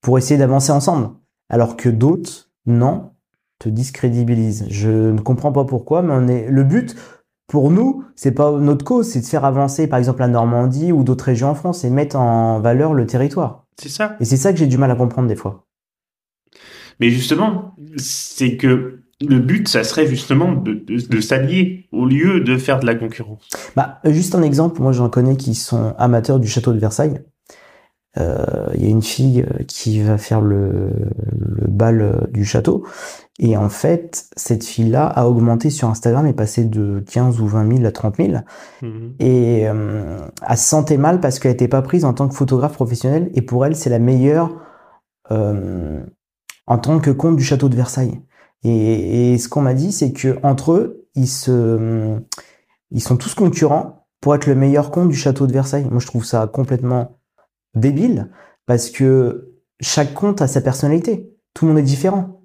[0.00, 1.10] pour essayer d'avancer ensemble.
[1.50, 3.10] Alors que d'autres, non,
[3.58, 4.66] te discrédibilisent.
[4.68, 6.94] Je ne comprends pas pourquoi, mais le but
[7.48, 11.02] pour nous, c'est pas notre cause, c'est de faire avancer par exemple la Normandie ou
[11.02, 13.64] d'autres régions en France et mettre en valeur le territoire.
[13.80, 14.16] C'est ça.
[14.20, 15.66] Et c'est ça que j'ai du mal à comprendre des fois.
[17.00, 22.40] Mais justement, c'est que le but, ça serait justement de, de, de s'allier au lieu
[22.40, 23.48] de faire de la concurrence.
[23.74, 27.22] Bah, juste un exemple, moi j'en connais qui sont amateurs du château de Versailles.
[28.18, 30.90] Euh, Il y a une fille euh, qui va faire le,
[31.32, 32.84] le bal euh, du château.
[33.38, 37.76] Et en fait, cette fille-là a augmenté sur Instagram et passé de 15 ou 20
[37.76, 38.32] 000 à 30 000.
[38.82, 39.14] Mhm.
[39.20, 42.74] Et euh, elle se sentait mal parce qu'elle n'était pas prise en tant que photographe
[42.74, 43.30] professionnelle.
[43.34, 44.60] Et pour elle, c'est la meilleure
[45.30, 46.02] euh,
[46.66, 48.20] en tant que comte du château de Versailles.
[48.64, 52.18] Et, et ce qu'on m'a dit, c'est que entre eux, ils se,
[52.90, 55.86] ils sont tous concurrents pour être le meilleur comte du château de Versailles.
[55.88, 57.17] Moi, je trouve ça complètement
[57.78, 58.30] débile
[58.66, 61.32] parce que chaque comte a sa personnalité.
[61.54, 62.42] Tout le monde est différent.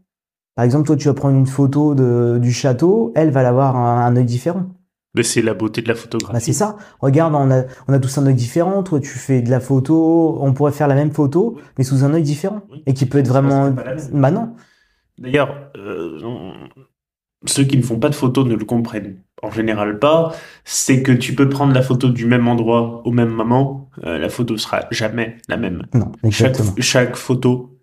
[0.56, 4.06] Par exemple, toi, tu vas prendre une photo de, du château, elle va l'avoir un,
[4.06, 4.68] un œil différent.
[5.16, 6.34] Mais c'est la beauté de la photographie.
[6.34, 6.78] Bah, c'est ça.
[7.00, 8.82] Regarde, on a, on a tous un œil différent.
[8.82, 12.14] Toi, tu fais de la photo, on pourrait faire la même photo, mais sous un
[12.14, 12.62] œil différent.
[12.72, 12.84] Oui.
[12.88, 13.72] Et qui peut être vraiment.
[14.12, 14.56] Bah non.
[15.20, 16.20] D'ailleurs, euh,
[17.46, 20.36] ceux qui ne font pas de photos ne le comprennent en général pas.
[20.64, 24.30] C'est que tu peux prendre la photo du même endroit au même moment, euh, la
[24.30, 25.86] photo sera jamais la même.
[25.94, 26.74] Non, Chaque, exactement.
[26.80, 27.78] chaque photo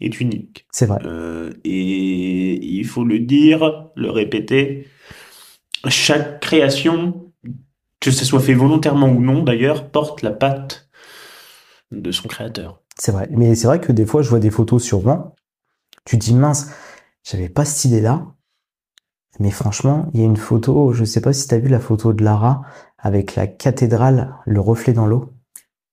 [0.00, 0.66] est unique.
[0.72, 0.98] C'est vrai.
[1.04, 4.88] Euh, et il faut le dire, le répéter,
[5.88, 7.30] chaque création,
[8.00, 10.88] que ce soit fait volontairement ou non d'ailleurs, porte la patte
[11.92, 12.80] de son créateur.
[12.98, 13.28] C'est vrai.
[13.30, 15.34] Mais c'est vrai que des fois, je vois des photos sur moi.
[16.04, 16.70] Tu te dis, mince,
[17.22, 18.26] j'avais pas cette idée-là.
[19.40, 21.80] Mais franchement, il y a une photo, je sais pas si tu as vu la
[21.80, 22.62] photo de Lara
[22.98, 25.32] avec la cathédrale, le reflet dans l'eau,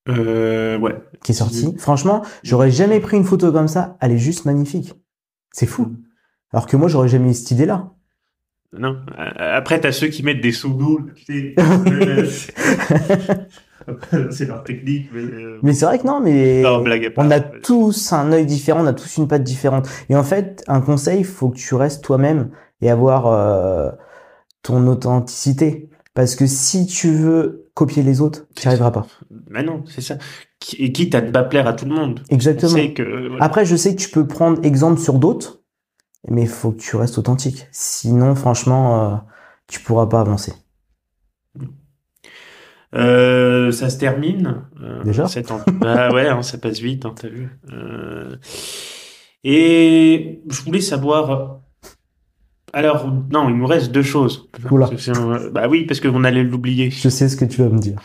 [0.10, 0.96] Euh, ouais.
[1.24, 1.76] qui est sortie.
[1.78, 3.98] Franchement, j'aurais jamais pris une photo comme ça.
[4.00, 4.94] Elle est juste magnifique.
[5.52, 5.94] C'est fou.
[6.54, 7.90] Alors que moi, j'aurais jamais eu cette idée-là.
[8.78, 8.98] Non.
[9.20, 11.02] Euh, Après, t'as ceux qui mettent des sous-d'eau,
[14.32, 15.22] c'est leur technique, mais.
[15.24, 18.84] euh, Mais c'est vrai que non, mais Non, blague on a tous un œil différent,
[18.84, 19.90] on a tous une patte différente.
[20.10, 22.50] Et en fait, un conseil, il faut que tu restes toi-même
[22.82, 23.92] et avoir euh,
[24.64, 25.90] ton authenticité.
[26.14, 29.08] Parce que si tu veux copier les autres, tu n'y arriveras pas.
[29.50, 30.18] Mais non, c'est ça.
[30.78, 32.22] Et quitte à ne pas plaire à tout le monde.
[32.30, 32.94] On Exactement.
[32.94, 33.28] que.
[33.30, 33.44] voilà.
[33.44, 35.62] Après, je sais que tu peux prendre exemple sur d'autres,
[36.28, 37.68] mais il faut que tu restes authentique.
[37.72, 39.16] Sinon, franchement, euh,
[39.68, 40.54] tu pourras pas avancer.
[42.94, 44.64] Euh, ça se termine.
[44.82, 45.26] euh, Déjà
[45.80, 47.50] Bah ouais, hein, ça passe vite, hein, t'as vu.
[47.72, 48.36] Euh,
[49.44, 51.61] Et je voulais savoir.
[52.74, 54.50] Alors, non, il nous reste deux choses.
[54.70, 54.88] Oula.
[54.88, 56.90] Parce que c'est- Bah oui, parce qu'on allait l'oublier.
[56.90, 58.00] Je sais ce que tu vas me dire.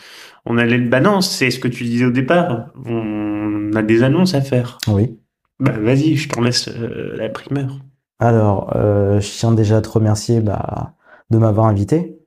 [0.45, 0.77] On allait.
[0.79, 2.67] Bah non, c'est ce que tu disais au départ.
[2.85, 4.77] On a des annonces à faire.
[4.87, 5.17] Oui.
[5.59, 7.79] Bah vas-y, je t'en laisse euh, la primeur.
[8.19, 10.93] Alors, euh, je tiens déjà à te remercier bah,
[11.29, 12.17] de m'avoir invité.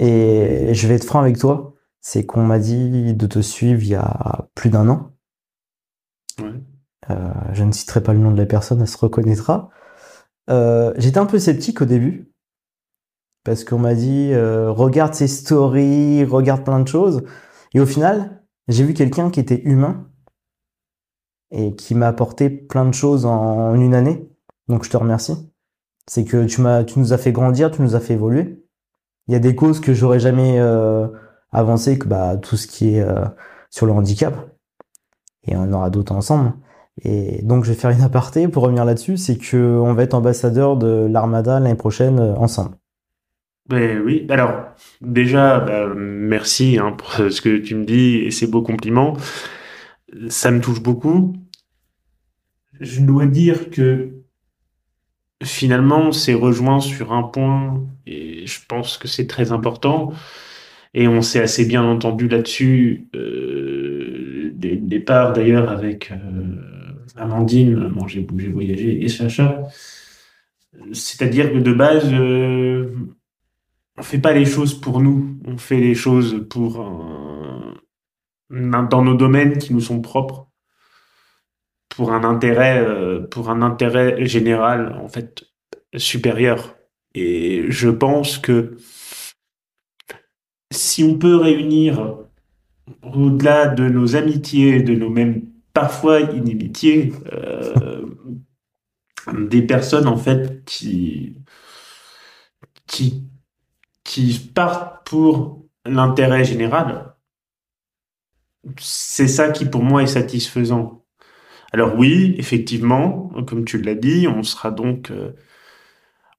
[0.00, 3.88] Et je vais être franc avec toi, c'est qu'on m'a dit de te suivre il
[3.88, 5.10] y a plus d'un an.
[7.10, 7.14] Euh,
[7.52, 9.70] je ne citerai pas le nom de la personne, elle se reconnaîtra.
[10.50, 12.34] Euh, j'étais un peu sceptique au début,
[13.44, 17.22] parce qu'on m'a dit euh, regarde ses stories, regarde plein de choses.
[17.74, 20.08] Et au final, j'ai vu quelqu'un qui était humain
[21.50, 24.28] et qui m'a apporté plein de choses en, une année.
[24.68, 25.52] Donc je te remercie.
[26.08, 28.64] C'est que tu m'as, tu nous as fait grandir, tu nous as fait évoluer.
[29.28, 31.06] Il y a des causes que j'aurais jamais euh,
[31.52, 33.24] avancé, que bah tout ce qui est euh,
[33.70, 34.34] sur le handicap.
[35.44, 36.54] Et on aura d'autres ensemble.
[37.02, 40.14] Et donc je vais faire une aparté pour revenir là-dessus, c'est que on va être
[40.14, 42.76] ambassadeur de l'Armada l'année prochaine euh, ensemble.
[43.68, 44.66] Ben oui, alors
[45.00, 49.16] déjà, bah, merci hein, pour ce que tu me dis et ces beaux compliments.
[50.28, 51.34] Ça me touche beaucoup.
[52.80, 54.10] Je dois dire que
[55.42, 60.12] finalement, on s'est rejoint sur un point et je pense que c'est très important.
[60.92, 66.73] Et on s'est assez bien entendu là-dessus euh, dès le départ, d'ailleurs, avec euh,
[67.16, 69.62] Amandine, Manger, Bouger, Voyager et Sacha.
[70.92, 72.94] C'est-à-dire que de base, euh,
[73.96, 76.80] on fait pas les choses pour nous, on fait les choses pour
[78.50, 80.48] dans nos domaines qui nous sont propres,
[81.88, 85.44] pour un intérêt, euh, pour un intérêt général en fait
[85.96, 86.76] supérieur.
[87.14, 88.76] Et je pense que
[90.72, 92.18] si on peut réunir
[93.02, 95.42] au-delà de nos amitiés, de nos mêmes
[95.74, 98.06] parfois inimitiés, euh,
[99.32, 101.36] des personnes en fait qui
[102.86, 103.24] qui
[104.04, 107.14] qui partent pour l'intérêt général,
[108.78, 111.04] c'est ça qui pour moi est satisfaisant.
[111.72, 115.32] Alors oui, effectivement, comme tu l'as dit, on sera donc euh,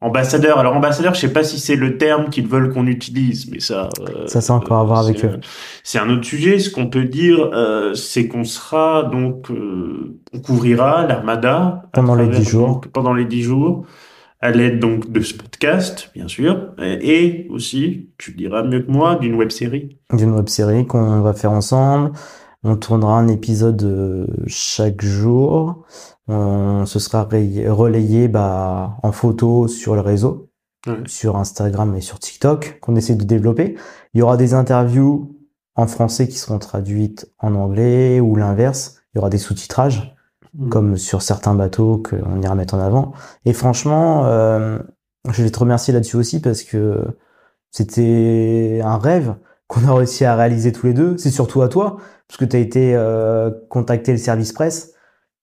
[0.06, 0.60] ambassadeur.
[0.60, 3.90] Alors ambassadeur, je sais pas si c'est le terme qu'ils veulent qu'on utilise, mais ça.
[4.02, 5.40] Euh, ça, c'est encore à voir avec eux.
[5.84, 6.60] C'est un autre sujet.
[6.60, 12.48] Ce qu'on peut dire, euh, c'est qu'on sera donc, on couvrira l'armada pendant les dix
[12.48, 12.82] jours.
[12.94, 13.86] pendant les dix jours
[14.42, 18.92] à l'aide donc de ce podcast, bien sûr, et aussi, tu le diras mieux que
[18.92, 19.98] moi, d'une web série.
[20.14, 22.12] D'une web série qu'on va faire ensemble.
[22.66, 25.86] On tournera un épisode euh, chaque jour.
[26.28, 30.50] On, ce sera relayé bah, en photo sur le réseau,
[31.06, 33.76] sur Instagram et sur TikTok, qu'on essaie de développer.
[34.14, 35.38] Il y aura des interviews
[35.76, 38.98] en français qui seront traduites en anglais ou l'inverse.
[39.14, 40.16] Il y aura des sous-titrages.
[40.58, 40.70] Mm.
[40.70, 43.12] comme sur certains bateaux qu'on ira mettre en avant.
[43.46, 44.80] Et franchement, euh,
[45.30, 47.04] je vais te remercier là-dessus aussi parce que
[47.72, 49.36] c'était un rêve
[49.68, 51.18] qu'on a réussi à réaliser tous les deux.
[51.18, 51.98] C'est surtout à toi,
[52.28, 54.94] parce que tu as été euh, contacter le service presse,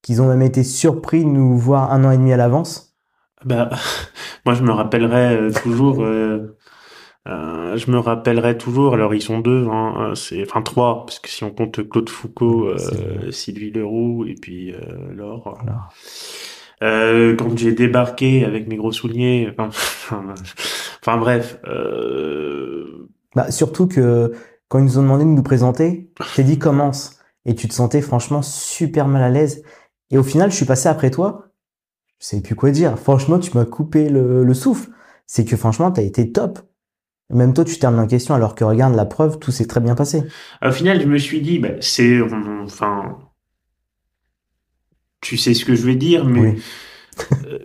[0.02, 2.96] qu'ils ont même été surpris de nous voir un an et demi à l'avance.
[3.44, 3.70] Bah,
[4.46, 6.56] moi je me rappellerai euh, toujours euh,
[7.28, 11.20] euh, je me rappellerai toujours, alors ils sont deux, hein, euh, c'est enfin trois, parce
[11.20, 14.78] que si on compte Claude Foucault, euh, Sylvie Leroux et puis euh,
[15.14, 15.56] Laure.
[16.82, 19.70] Euh, quand j'ai débarqué avec mes gros souliers, enfin,
[21.00, 21.60] enfin bref.
[23.36, 24.32] Bah, surtout que
[24.72, 28.00] quand ils nous ont demandé de nous présenter, t'es dit commence et tu te sentais
[28.00, 29.62] franchement super mal à l'aise.
[30.10, 31.48] Et au final, je suis passé après toi.
[32.18, 32.98] Je sais plus quoi dire.
[32.98, 34.88] Franchement, tu m'as coupé le, le souffle.
[35.26, 36.58] C'est que franchement, t'as été top
[37.28, 39.94] même toi, tu termines en question alors que regarde la preuve, tout s'est très bien
[39.94, 40.22] passé.
[40.62, 43.18] Au final, je me suis dit, bah, c'est, enfin,
[45.20, 46.56] tu sais ce que je vais dire, mais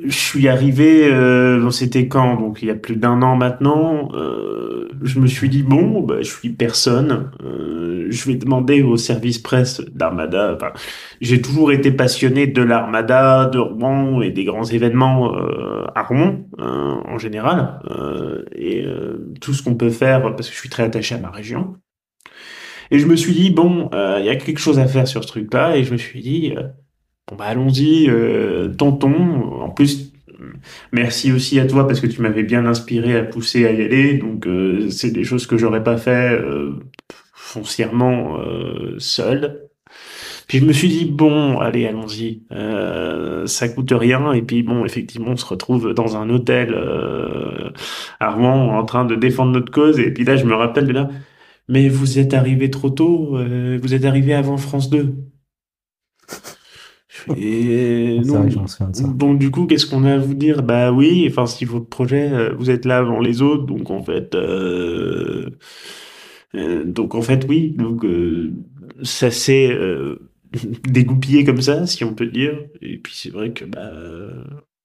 [0.04, 2.40] je suis arrivé, euh, c'était quand?
[2.40, 4.10] Donc il y a plus d'un an maintenant.
[4.14, 7.32] Euh, je me suis dit bon, bah, je suis personne.
[7.44, 10.54] Euh, je vais demander au service presse d'Armada.
[10.56, 10.72] Enfin,
[11.22, 16.46] j'ai toujours été passionné de l'Armada, de Rouen et des grands événements euh, à Rouen
[16.58, 17.80] en général
[18.56, 18.86] et
[19.42, 21.76] tout ce qu'on peut faire parce que je suis très attaché à ma région.
[22.92, 25.28] Et je me suis dit bon, il y a quelque chose à faire sur ce
[25.28, 26.54] truc-là et je me suis dit
[27.30, 29.62] Bon bah allons-y, euh, tentons.
[29.62, 30.14] En plus,
[30.94, 34.18] merci aussi à toi parce que tu m'avais bien inspiré à pousser à y aller.
[34.18, 36.74] Donc euh, c'est des choses que j'aurais pas fait euh,
[37.34, 39.64] foncièrement euh, seul.
[40.48, 42.44] Puis je me suis dit bon, allez, allons-y.
[42.54, 44.32] Euh, ça coûte rien.
[44.34, 46.74] Et puis bon, effectivement, on se retrouve dans un hôtel
[48.20, 50.00] à Rouen en train de défendre notre cause.
[50.00, 51.10] Et puis là, je me rappelle de là.
[51.68, 53.38] Mais vous êtes arrivé trop tôt.
[53.38, 55.14] vous êtes arrivé avant France 2.
[57.36, 60.64] Et donc, du coup, qu'est-ce qu'on a à vous dire?
[60.64, 64.02] Bah oui, enfin, si votre projet, euh, vous êtes là avant les autres, donc en
[64.02, 65.50] fait, euh,
[66.56, 68.06] euh, donc en fait, oui, donc
[69.04, 69.78] ça s'est
[70.88, 72.60] dégoupillé comme ça, si on peut dire.
[72.82, 73.92] Et puis c'est vrai que bah,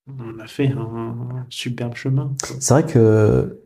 [0.07, 2.35] on a fait un superbe chemin.
[2.59, 3.59] C'est vrai que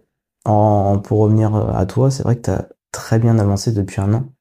[0.46, 4.14] en, pour revenir à toi, c'est vrai que tu as très bien avancé depuis un
[4.14, 4.34] an.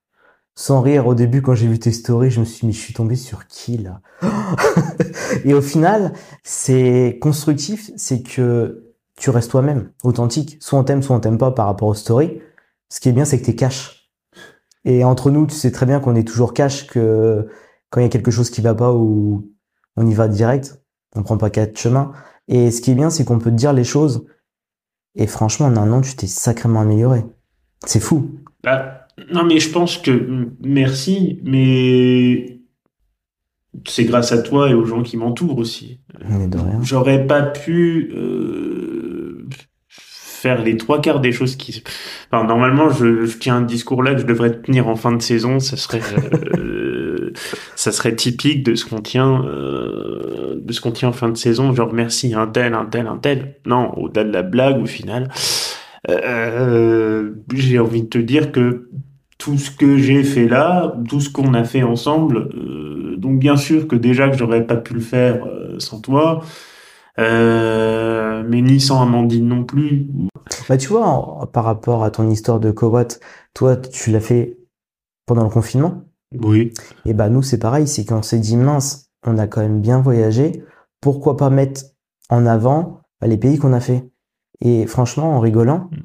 [0.58, 2.94] Sans rire, au début, quand j'ai vu tes stories, je me suis dit, je suis
[2.94, 4.00] tombé sur qui, là?
[5.44, 10.56] Et au final, c'est constructif, c'est que tu restes toi-même, authentique.
[10.60, 12.40] Soit on t'aime, soit on t'aime pas par rapport aux stories.
[12.88, 14.10] Ce qui est bien, c'est que t'es cash.
[14.86, 17.48] Et entre nous, tu sais très bien qu'on est toujours cash, que
[17.90, 19.52] quand il y a quelque chose qui va pas ou
[19.96, 20.82] on y va direct,
[21.14, 22.12] on prend pas quatre chemins.
[22.48, 24.26] Et ce qui est bien, c'est qu'on peut te dire les choses.
[25.16, 27.26] Et franchement, en un an, tu t'es sacrément amélioré.
[27.84, 28.30] C'est fou.
[28.62, 32.56] Bah, non, mais je pense que merci, mais
[33.86, 36.00] c'est grâce à toi et aux gens qui m'entourent aussi.
[36.82, 39.48] J'aurais pas pu euh,
[39.88, 41.82] faire les trois quarts des choses qui.
[42.30, 45.60] Enfin, normalement, je, tiens un discours là que je devrais tenir en fin de saison.
[45.60, 46.00] Ça serait,
[46.58, 47.32] euh,
[47.74, 51.36] ça serait typique de ce qu'on tient, euh, de ce qu'on tient en fin de
[51.36, 51.74] saison.
[51.74, 53.56] Genre merci un tel, un tel, un tel.
[53.66, 55.28] Non, au-delà de la blague, au final.
[56.08, 58.88] j'ai envie de te dire que
[59.46, 63.56] tout ce que j'ai fait là, tout ce qu'on a fait ensemble, euh, donc bien
[63.56, 66.42] sûr que déjà que j'aurais pas pu le faire euh, sans toi,
[67.20, 70.08] euh, mais ni sans Amandine non plus.
[70.68, 73.20] Bah tu vois, par rapport à ton histoire de Kowat,
[73.54, 74.58] toi tu l'as fait
[75.26, 76.02] pendant le confinement?
[76.34, 76.72] Oui.
[77.04, 80.00] Et bah nous c'est pareil, c'est qu'on s'est dit mince, on a quand même bien
[80.00, 80.64] voyagé,
[81.00, 81.82] pourquoi pas mettre
[82.30, 84.10] en avant bah, les pays qu'on a fait?
[84.60, 85.98] Et franchement, en rigolant, mm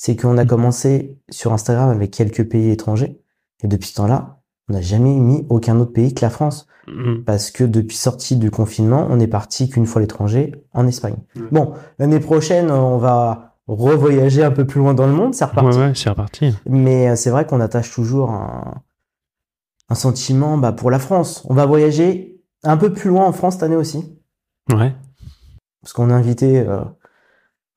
[0.00, 0.48] c'est qu'on a mhm.
[0.48, 3.20] commencé sur Instagram avec quelques pays étrangers.
[3.62, 4.40] Et depuis ce temps-là,
[4.70, 6.66] on n'a jamais mis aucun autre pays que la France.
[6.88, 7.24] Mhm.
[7.24, 11.18] Parce que depuis sortie du confinement, on est parti qu'une fois l'étranger en Espagne.
[11.52, 15.78] Bon, l'année prochaine, on va revoyager un peu plus loin dans le monde, c'est reparti.
[15.78, 16.54] Ouais, c'est reparti.
[16.64, 18.82] Mais euh, c'est vrai qu'on attache toujours un,
[19.92, 21.44] sentiment bah, pour la France.
[21.50, 24.18] On va voyager un peu plus loin en France cette année aussi.
[24.72, 24.94] Ouais.
[25.82, 26.80] Parce qu'on a invité euh,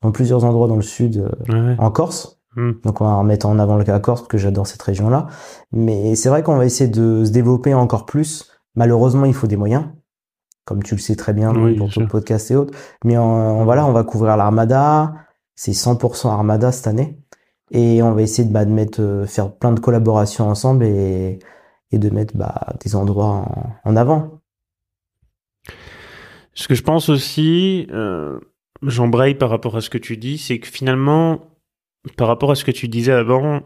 [0.03, 2.39] dans plusieurs endroits dans le sud, euh, en Corse.
[2.55, 2.73] Hmm.
[2.83, 5.27] Donc on va remettre en avant le cas Corse parce que j'adore cette région-là.
[5.71, 8.51] Mais c'est vrai qu'on va essayer de se développer encore plus.
[8.75, 9.85] Malheureusement, il faut des moyens,
[10.65, 12.77] comme tu le sais très bien pour ton podcast et autres.
[13.05, 15.13] Mais on, voilà, on va couvrir l'Armada.
[15.55, 17.19] C'est 100% Armada cette année.
[17.71, 21.39] Et on va essayer de, bah, de mettre, euh, faire plein de collaborations ensemble et,
[21.91, 24.41] et de mettre bah, des endroits en, en, avant.
[26.53, 28.39] Ce que je pense aussi, euh,
[28.85, 31.57] j'embraye par rapport à ce que tu dis, c'est que finalement,
[32.17, 33.61] par rapport à ce que tu disais avant,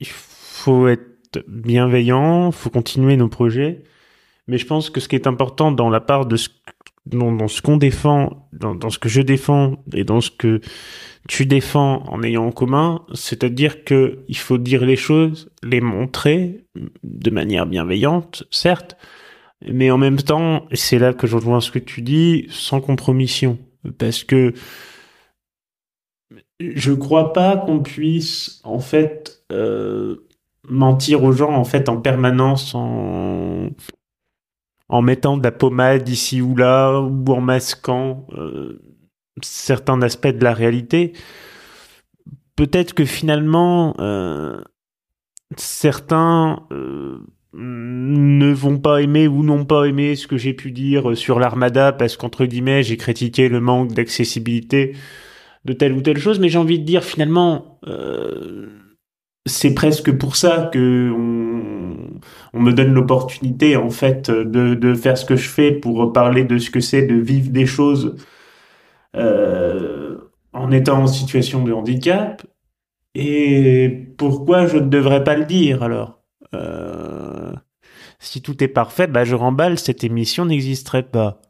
[0.00, 3.84] il faut être bienveillant, faut continuer nos projets,
[4.46, 6.48] mais je pense que ce qui est important dans la part de ce
[7.06, 10.60] dans, ce qu'on défend, dans, dans, ce que je défends et dans ce que
[11.28, 16.66] tu défends en ayant en commun, c'est-à-dire que il faut dire les choses, les montrer
[17.02, 18.96] de manière bienveillante, certes,
[19.66, 23.58] mais en même temps, c'est là que je rejoins ce que tu dis, sans compromission.
[23.98, 24.54] Parce que
[26.60, 30.28] je crois pas qu'on puisse, en fait, euh,
[30.68, 33.70] mentir aux gens, en fait, en permanence, en,
[34.88, 38.80] en mettant de la pommade ici ou là, ou en masquant euh,
[39.42, 41.12] certains aspects de la réalité.
[42.56, 44.62] Peut-être que finalement, euh,
[45.56, 46.66] certains
[47.52, 51.92] ne vont pas aimer ou n'ont pas aimé ce que j'ai pu dire sur l'armada
[51.92, 54.94] parce qu'entre guillemets j'ai critiqué le manque d'accessibilité
[55.64, 58.68] de telle ou telle chose mais j'ai envie de dire finalement euh,
[59.46, 65.36] c'est presque pour ça que on, me donne l'opportunité en fait de, faire ce que
[65.36, 68.16] je fais pour parler de ce que c'est de vivre des choses
[69.16, 70.18] euh,
[70.52, 72.42] en étant en situation de handicap.
[73.14, 76.20] Et pourquoi je ne devrais pas le dire alors?
[76.54, 77.29] Euh,
[78.20, 81.40] si tout est parfait, bah je remballe, cette émission n'existerait pas.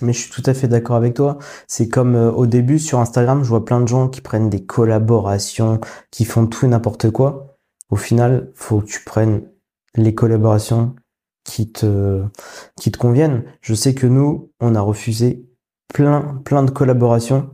[0.00, 1.38] Mais je suis tout à fait d'accord avec toi.
[1.66, 4.64] C'est comme euh, au début sur Instagram, je vois plein de gens qui prennent des
[4.64, 7.56] collaborations, qui font tout et n'importe quoi.
[7.90, 9.42] Au final, faut que tu prennes
[9.94, 10.94] les collaborations
[11.44, 12.22] qui te
[12.76, 13.44] qui te conviennent.
[13.60, 15.48] Je sais que nous, on a refusé
[15.92, 17.50] plein plein de collaborations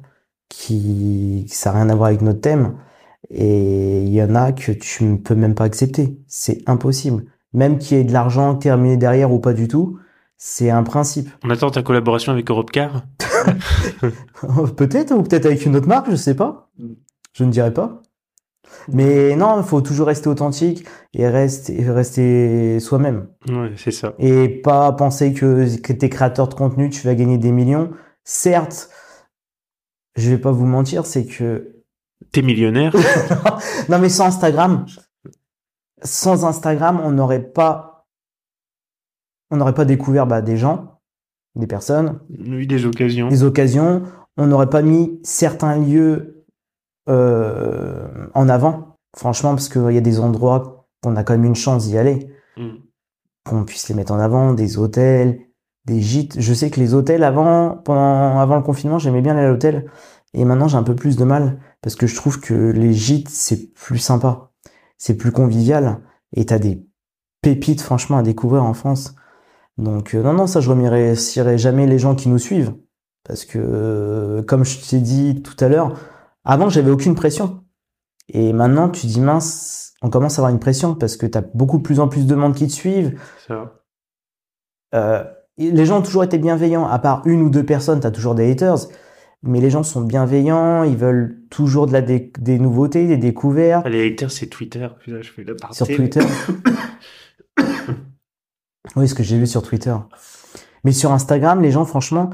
[0.48, 2.78] qui ça n'a rien à voir avec notre thème
[3.30, 6.18] et il y en a que tu ne peux même pas accepter.
[6.26, 7.26] C'est impossible.
[7.52, 9.98] Même qu'il y ait de l'argent terminé derrière ou pas du tout,
[10.36, 11.30] c'est un principe.
[11.44, 13.02] On attend ta collaboration avec Europcar?
[14.76, 16.70] Peut-être, ou peut-être avec une autre marque, je sais pas.
[17.32, 18.02] Je ne dirais pas.
[18.88, 20.84] Mais non, il faut toujours rester authentique
[21.14, 23.28] et rester, rester soi-même.
[23.48, 24.14] Ouais, c'est ça.
[24.18, 27.90] Et pas penser que, que t'es créateur de contenu, tu vas gagner des millions.
[28.24, 28.90] Certes,
[30.16, 31.78] je vais pas vous mentir, c'est que
[32.32, 32.94] T'es millionnaire?
[33.88, 34.86] Non, mais sans Instagram,
[36.02, 38.06] sans Instagram, on n'aurait pas,
[39.50, 41.00] on n'aurait pas découvert bah, des gens,
[41.54, 44.02] des personnes, oui, des occasions, des occasions.
[44.36, 46.44] On n'aurait pas mis certains lieux
[47.08, 51.54] euh, en avant, franchement, parce qu'il y a des endroits qu'on a quand même une
[51.56, 52.78] chance d'y aller, Mm.
[53.44, 55.40] qu'on puisse les mettre en avant, des hôtels,
[55.86, 56.40] des gîtes.
[56.40, 59.90] Je sais que les hôtels avant, pendant, avant le confinement, j'aimais bien aller à l'hôtel,
[60.34, 63.28] et maintenant j'ai un peu plus de mal parce que je trouve que les gîtes
[63.28, 64.47] c'est plus sympa,
[64.98, 66.00] c'est plus convivial,
[66.34, 66.84] et t'as des
[67.40, 69.14] pépites franchement à découvrir en France.
[69.78, 72.74] Donc euh, non non ça je remercierai jamais les gens qui nous suivent
[73.22, 75.94] parce que euh, comme je t'ai dit tout à l'heure,
[76.44, 77.62] avant j'avais aucune pression
[78.28, 81.78] et maintenant tu dis mince, on commence à avoir une pression parce que t'as beaucoup
[81.78, 83.20] plus en plus de monde qui te suivent.
[83.46, 83.74] Ça.
[84.94, 85.24] Euh,
[85.58, 88.50] les gens ont toujours été bienveillants, à part une ou deux personnes, t'as toujours des
[88.50, 88.78] haters,
[89.42, 94.08] mais les gens sont bienveillants, ils veulent toujours de la des nouveautés, des découvertes Les
[94.12, 94.88] haters, c'est Twitter.
[95.00, 95.76] Putain, je fais la partie.
[95.76, 96.20] sur Twitter.
[98.96, 99.94] oui, ce que j'ai vu sur Twitter.
[100.84, 102.30] Mais sur Instagram, les gens, franchement,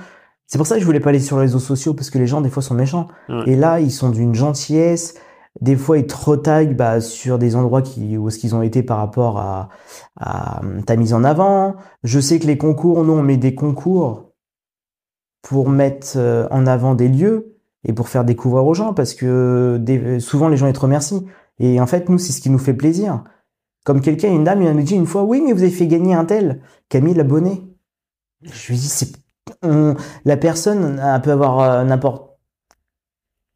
[0.46, 2.26] c'est pour ça que je voulais pas aller sur les réseaux sociaux parce que les
[2.26, 3.08] gens des fois sont méchants.
[3.28, 3.44] Ouais.
[3.46, 5.14] Et là, ils sont d'une gentillesse.
[5.60, 8.82] Des fois, ils te retaguent bah, sur des endroits qui, où est-ce qu'ils ont été
[8.82, 9.68] par rapport à,
[10.18, 11.76] à ta mise en avant.
[12.02, 14.23] Je sais que les concours, nous, on met des concours
[15.44, 19.76] pour mettre euh, en avant des lieux et pour faire découvrir aux gens parce que
[19.80, 21.24] des- souvent les gens ils te remercient.
[21.60, 23.22] Et en fait, nous, c'est ce qui nous fait plaisir.
[23.84, 26.14] Comme quelqu'un, une dame, il m'a dit une fois, oui, mais vous avez fait gagner
[26.14, 27.62] un tel, Camille l'abonné.
[28.42, 29.12] Je lui dis, c'est,
[29.62, 32.36] on- la personne elle peut avoir euh, n'importe,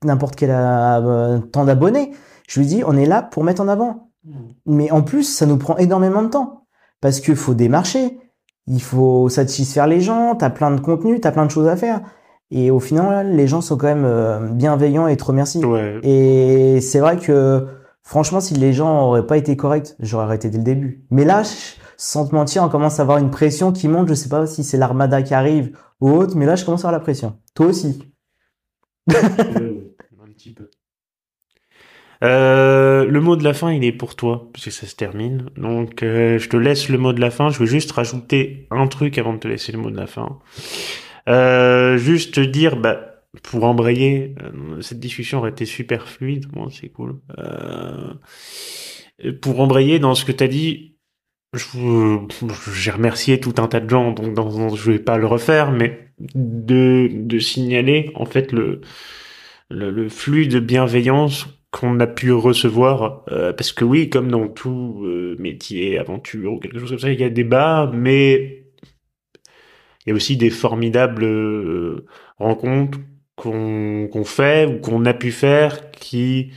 [0.04, 2.12] n'importe quel euh, temps d'abonnés.
[2.48, 4.10] Je lui dis, on est là pour mettre en avant.
[4.66, 6.66] Mais en plus, ça nous prend énormément de temps.
[7.00, 8.18] Parce qu'il faut démarcher,
[8.68, 12.00] il faut satisfaire les gens, t'as plein de contenu, t'as plein de choses à faire.
[12.50, 15.64] Et au final, les gens sont quand même euh, bienveillants et te remercient.
[15.64, 16.00] Ouais.
[16.02, 17.66] Et c'est vrai que,
[18.02, 21.04] franchement, si les gens auraient pas été corrects, j'aurais arrêté dès le début.
[21.10, 21.42] Mais là,
[21.96, 24.08] sans te mentir, on commence à avoir une pression qui monte.
[24.08, 26.88] Je sais pas si c'est l'armada qui arrive ou autre, mais là, je commence à
[26.88, 27.38] avoir la pression.
[27.54, 28.02] Toi aussi.
[29.10, 30.70] Un petit peu.
[32.24, 35.50] Euh, le mot de la fin, il est pour toi, parce que ça se termine.
[35.56, 37.50] Donc, euh, je te laisse le mot de la fin.
[37.50, 40.38] Je veux juste rajouter un truc avant de te laisser le mot de la fin.
[41.28, 46.46] Euh, juste te dire, bah, pour embrayer, euh, cette discussion aurait été super fluide.
[46.48, 47.20] Bon, c'est cool.
[47.38, 48.14] Euh,
[49.40, 50.96] pour embrayer dans ce que tu as dit,
[51.54, 56.10] j'ai remercié tout un tas de gens, donc dans- je vais pas le refaire, mais
[56.34, 58.80] de, de signaler en fait le,
[59.70, 64.48] le, le flux de bienveillance qu'on a pu recevoir, euh, parce que oui, comme dans
[64.48, 68.64] tout euh, métier, aventure ou quelque chose comme ça, il y a des bas, mais
[70.06, 72.06] il y a aussi des formidables euh,
[72.38, 72.98] rencontres
[73.36, 76.52] qu'on qu'on fait ou qu'on a pu faire qui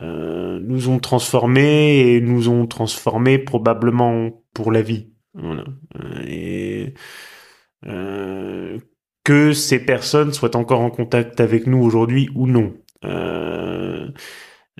[0.00, 5.12] euh, nous ont transformés et nous ont transformés probablement pour la vie.
[5.34, 5.64] Voilà.
[6.26, 6.94] Et
[7.86, 8.78] euh,
[9.24, 12.74] que ces personnes soient encore en contact avec nous aujourd'hui ou non.
[13.04, 14.08] Euh,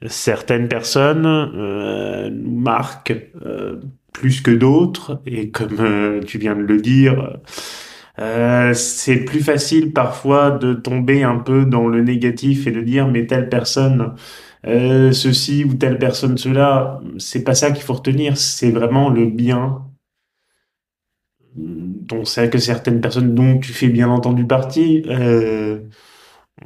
[0.07, 3.81] certaines personnes euh, nous marquent euh,
[4.13, 5.21] plus que d'autres.
[5.27, 7.39] Et comme tu viens de le dire,
[8.19, 13.09] euh, c'est plus facile parfois de tomber un peu dans le négatif et de dire
[13.09, 14.15] mais telle personne
[14.67, 19.27] euh, ceci ou telle personne cela, c'est pas ça qu'il faut retenir, c'est vraiment le
[19.27, 19.87] bien
[21.57, 25.81] dont que certaines personnes dont tu fais bien entendu partie euh,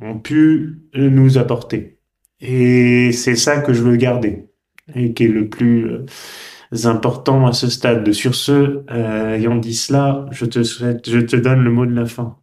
[0.02, 1.98] ont pu nous apporter.
[2.40, 4.46] Et c'est ça que je veux garder
[4.94, 6.06] et qui est le plus euh,
[6.84, 8.10] important à ce stade.
[8.12, 11.94] Sur ce, euh, ayant dit cela, je te souhaite, je te donne le mot de
[11.94, 12.36] la fin.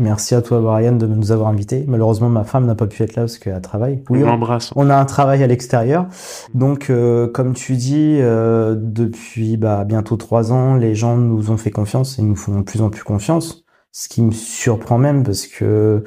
[0.00, 1.84] Merci à toi, Brian, de nous avoir invités.
[1.86, 4.02] Malheureusement, ma femme n'a pas pu être là parce qu'elle travaille.
[4.08, 4.72] Oui, on on, l'embrasse.
[4.74, 6.06] on a un travail à l'extérieur.
[6.54, 11.58] Donc, euh, comme tu dis, euh, depuis bah, bientôt trois ans, les gens nous ont
[11.58, 13.64] fait confiance et nous font de plus en plus confiance.
[13.92, 16.02] Ce qui me surprend même parce que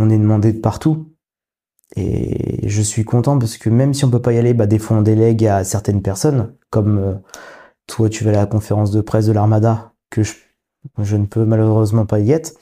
[0.00, 1.12] on est demandé de partout.
[1.94, 4.78] Et je suis content parce que même si on peut pas y aller, bah, des
[4.78, 7.14] fois on délègue à certaines personnes, comme euh,
[7.86, 10.34] toi tu vas à la conférence de presse de l'Armada, que je,
[10.98, 12.54] je ne peux malheureusement pas y être.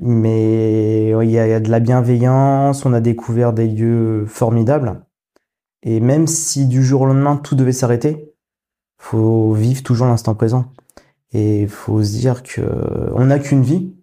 [0.00, 5.04] Mais il y, y a de la bienveillance, on a découvert des lieux formidables.
[5.82, 8.34] Et même si du jour au lendemain tout devait s'arrêter,
[8.98, 10.72] faut vivre toujours l'instant présent.
[11.32, 12.62] Et faut se dire que
[13.14, 13.94] on n'a qu'une vie.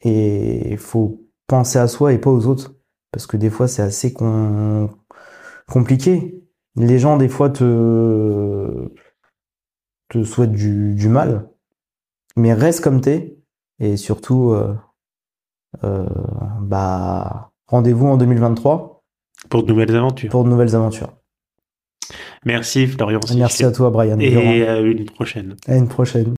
[0.00, 2.74] Et faut penser à soi et pas aux autres.
[3.12, 4.90] Parce que des fois, c'est assez con-
[5.68, 6.42] compliqué.
[6.76, 8.88] Les gens, des fois, te,
[10.08, 11.48] te souhaitent du, du mal.
[12.36, 13.36] Mais reste comme t'es.
[13.78, 14.74] Et surtout, euh,
[15.84, 16.06] euh,
[16.60, 19.02] bah, rendez-vous en 2023
[19.48, 20.30] Pour de nouvelles aventures.
[20.30, 21.12] pour de nouvelles aventures.
[22.44, 23.20] Merci Florian.
[23.36, 24.18] Merci à toi, Brian.
[24.18, 25.56] Et à une prochaine.
[25.66, 26.32] À une prochaine.